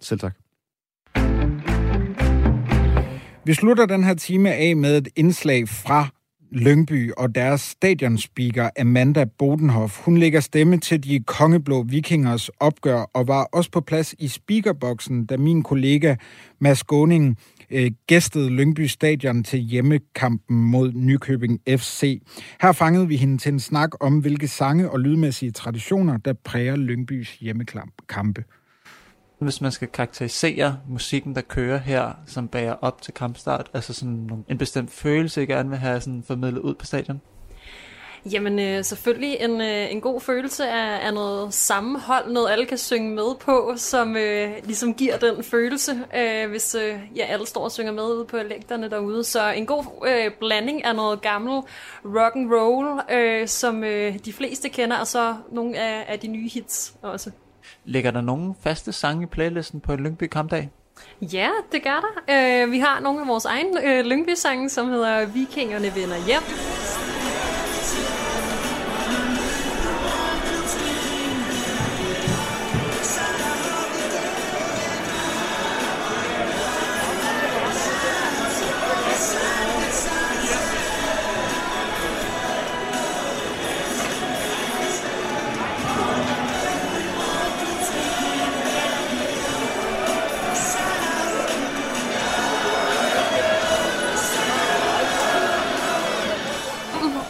[0.00, 0.34] Selv tak.
[3.44, 6.08] Vi slutter den her time af med et indslag fra
[6.52, 10.04] Lyngby og deres stadionspeaker Amanda Bodenhoff.
[10.04, 15.26] Hun lægger stemme til de kongeblå vikingers opgør og var også på plads i speakerboksen,
[15.26, 16.16] da min kollega
[16.58, 17.38] Mads Gåning
[17.70, 22.22] øh, gæstede Lyngby Stadion til hjemmekampen mod Nykøbing FC.
[22.62, 26.76] Her fangede vi hende til en snak om, hvilke sange og lydmæssige traditioner, der præger
[26.76, 28.44] Lyngbys hjemmekampe.
[29.38, 34.44] Hvis man skal karakterisere musikken, der kører her, som bærer op til kampstart, altså sådan
[34.48, 37.20] en bestemt følelse, jeg gerne vil have sådan formidlet ud på stadion?
[38.32, 42.78] Jamen øh, selvfølgelig en, øh, en god følelse af, af noget sammenhold, noget alle kan
[42.78, 47.64] synge med på, som øh, ligesom giver den følelse, øh, hvis øh, ja, alle står
[47.64, 49.24] og synger med ude på lægterne derude.
[49.24, 51.62] Så en god øh, blanding af noget gammel
[52.04, 56.26] rock and roll, øh, som øh, de fleste kender, og så nogle af, af de
[56.26, 57.30] nye hits også.
[57.84, 60.70] Ligger der nogen faste sange i playlisten på en Lyngby kampdag?
[61.20, 62.64] Ja, det gør der.
[62.64, 66.42] Uh, vi har nogle af vores egne uh, øh, Lyngby-sange, som hedder Vikingerne vender hjem.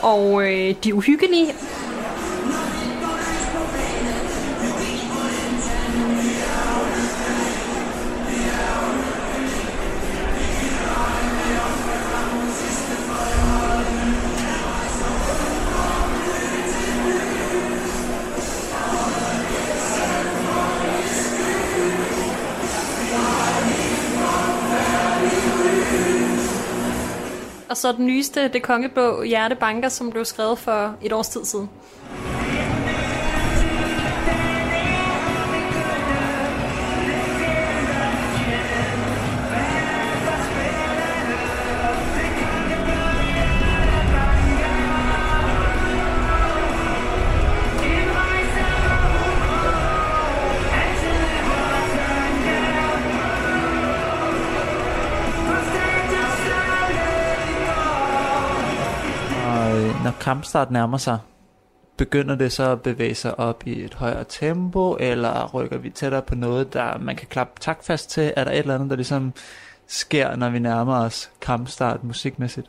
[0.08, 1.54] Og øh, de uhyggelige.
[27.68, 31.70] Og så den nyeste, det kongebog Hjertebanker, som blev skrevet for et års tid siden.
[60.28, 61.18] Kampstart nærmer sig,
[61.96, 66.22] begynder det så at bevæge sig op i et højere tempo, eller rykker vi tættere
[66.22, 68.32] på noget, der man kan klappe taktfast til?
[68.36, 69.32] Er der et eller andet, der ligesom
[69.86, 72.66] sker, når vi nærmer os kampstart musikmæssigt?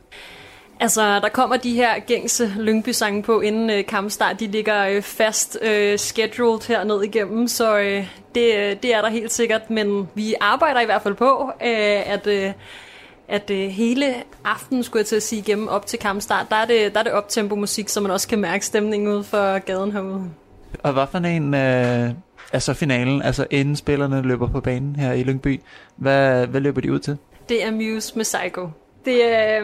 [0.79, 4.39] Altså, der kommer de her gængse Lyngby-sange på inden øh, kampstart.
[4.39, 9.01] De ligger øh, fast øh, scheduled her ned igennem, så øh, det, øh, det er
[9.01, 9.69] der helt sikkert.
[9.69, 12.51] Men vi arbejder i hvert fald på, øh, at, øh,
[13.29, 14.05] at øh, hele
[14.45, 17.03] aftenen, skulle jeg til at sige, igennem op til kampstart, der er det, der er
[17.03, 20.23] det optempo musik, så man også kan mærke stemningen ude for gaden herude.
[20.83, 22.09] Og hvad for en øh,
[22.53, 25.61] altså finalen, altså inden spillerne løber på banen her i Lyngby,
[25.95, 27.17] hvad, hvad løber de ud til?
[27.49, 28.69] Det er Muse med Psycho.
[29.09, 29.61] Det er,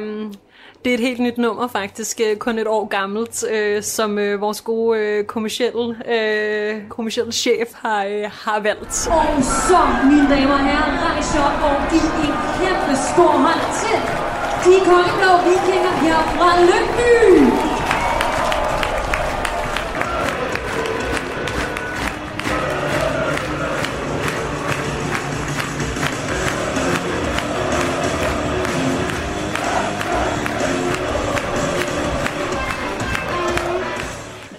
[0.84, 4.42] det er et helt nyt nummer faktisk, øh, kun et år gammelt, øh, som øh,
[4.42, 9.10] vores gode øh, kommersielle, øh, kommersielle chef har, øh, har valgt.
[9.12, 13.98] Og så, mine damer og herrer, rejser op og giv en kæmpe stor hånd til
[14.66, 17.65] de kongeblå vikinger her fra Lyngby.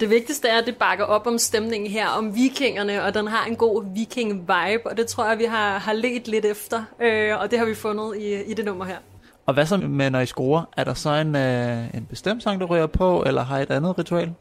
[0.07, 3.45] Det vigtigste er, at det bakker op om stemningen her, om vikingerne, og den har
[3.45, 7.51] en god viking-vibe, og det tror jeg, vi har, har let lidt efter, øh, og
[7.51, 8.97] det har vi fundet i, i det nummer her.
[9.45, 10.63] Og hvad så med, når I scorer?
[10.77, 13.71] Er der så en, øh, en bestemt sang, der rører på, eller har I et
[13.71, 14.33] andet ritual?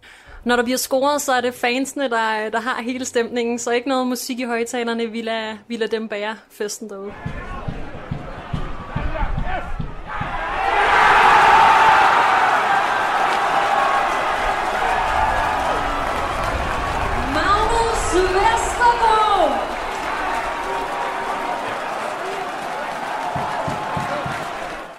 [0.45, 3.89] Når der bliver scoret, så er det fansene, der, der har hele stemningen, så ikke
[3.89, 7.13] noget musik i højtalerne, vi lader, vi lader dem bære festen derude.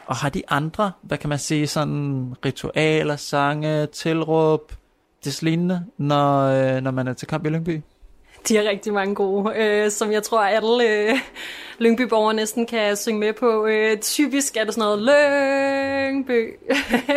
[0.08, 4.72] Og har de andre, hvad kan man sige, sådan ritualer, sange, tilråb,
[5.24, 7.82] det lignende, når, øh, når man er til kamp i Lyngby?
[8.48, 11.20] De har rigtig mange gode, øh, som jeg tror, alle øh,
[11.80, 13.66] Lyngby-borgere næsten kan synge med på.
[13.66, 16.54] Øh, typisk er det sådan noget Lyngby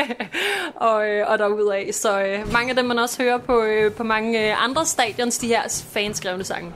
[0.89, 1.89] og, øh, og derudaf.
[1.93, 5.39] Så øh, mange af dem, man også hører på, øh, på mange øh, andre stadions,
[5.39, 6.73] de her fanskrevne sange.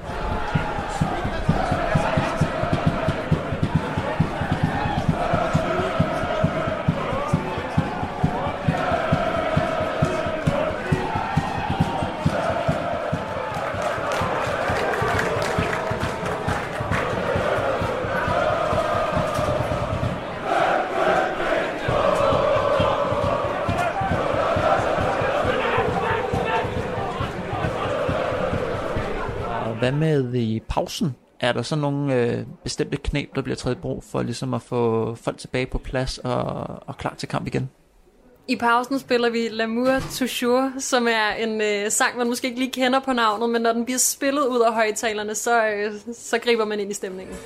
[29.84, 31.14] Hvad med i pausen?
[31.40, 34.62] Er der så nogle øh, bestemte knep, der bliver taget i brug for ligesom at
[34.62, 36.42] få folk tilbage på plads og,
[36.86, 37.70] og klar til kamp igen?
[38.48, 42.70] I pausen spiller vi L'amour toujours, som er en øh, sang, man måske ikke lige
[42.70, 46.64] kender på navnet, men når den bliver spillet ud af højtalerne, så, øh, så griber
[46.64, 47.36] man ind i stemningen.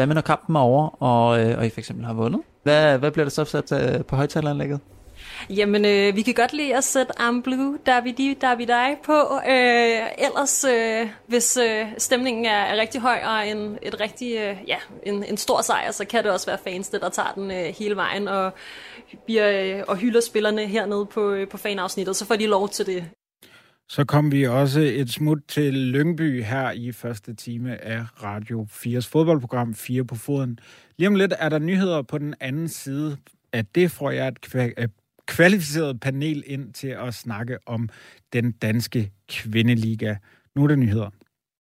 [0.00, 2.40] Hvad med når kampen er over, og, øh, og I for eksempel har vundet?
[2.62, 4.80] Hvad, hvad bliver der så sat øh, på højtaleranlægget?
[5.50, 8.96] Jamen, øh, vi kan godt lide at sætte I'm Blue, der vi der vi dig
[9.04, 9.18] på.
[9.48, 14.56] Øh, ellers, øh, hvis øh, stemningen er, er rigtig høj og en, et rigtig, øh,
[14.66, 17.50] ja, en, en stor sejr, så kan det også være fans, det, der tager den
[17.50, 18.52] øh, hele vejen og,
[19.26, 22.16] bliver, øh, og hylder spillerne hernede på, øh, på fanafsnittet.
[22.16, 23.04] Så får de lov til det.
[23.90, 29.08] Så kom vi også et smut til Lyngby her i første time af Radio 4's
[29.10, 30.58] fodboldprogram 4 på foden.
[30.98, 33.16] Lige om lidt er der nyheder på den anden side
[33.52, 34.88] af det, får jeg et et øh,
[35.26, 37.88] kvalificeret panel ind til at snakke om
[38.32, 40.16] den danske kvindeliga.
[40.54, 41.10] Nu er der nyheder.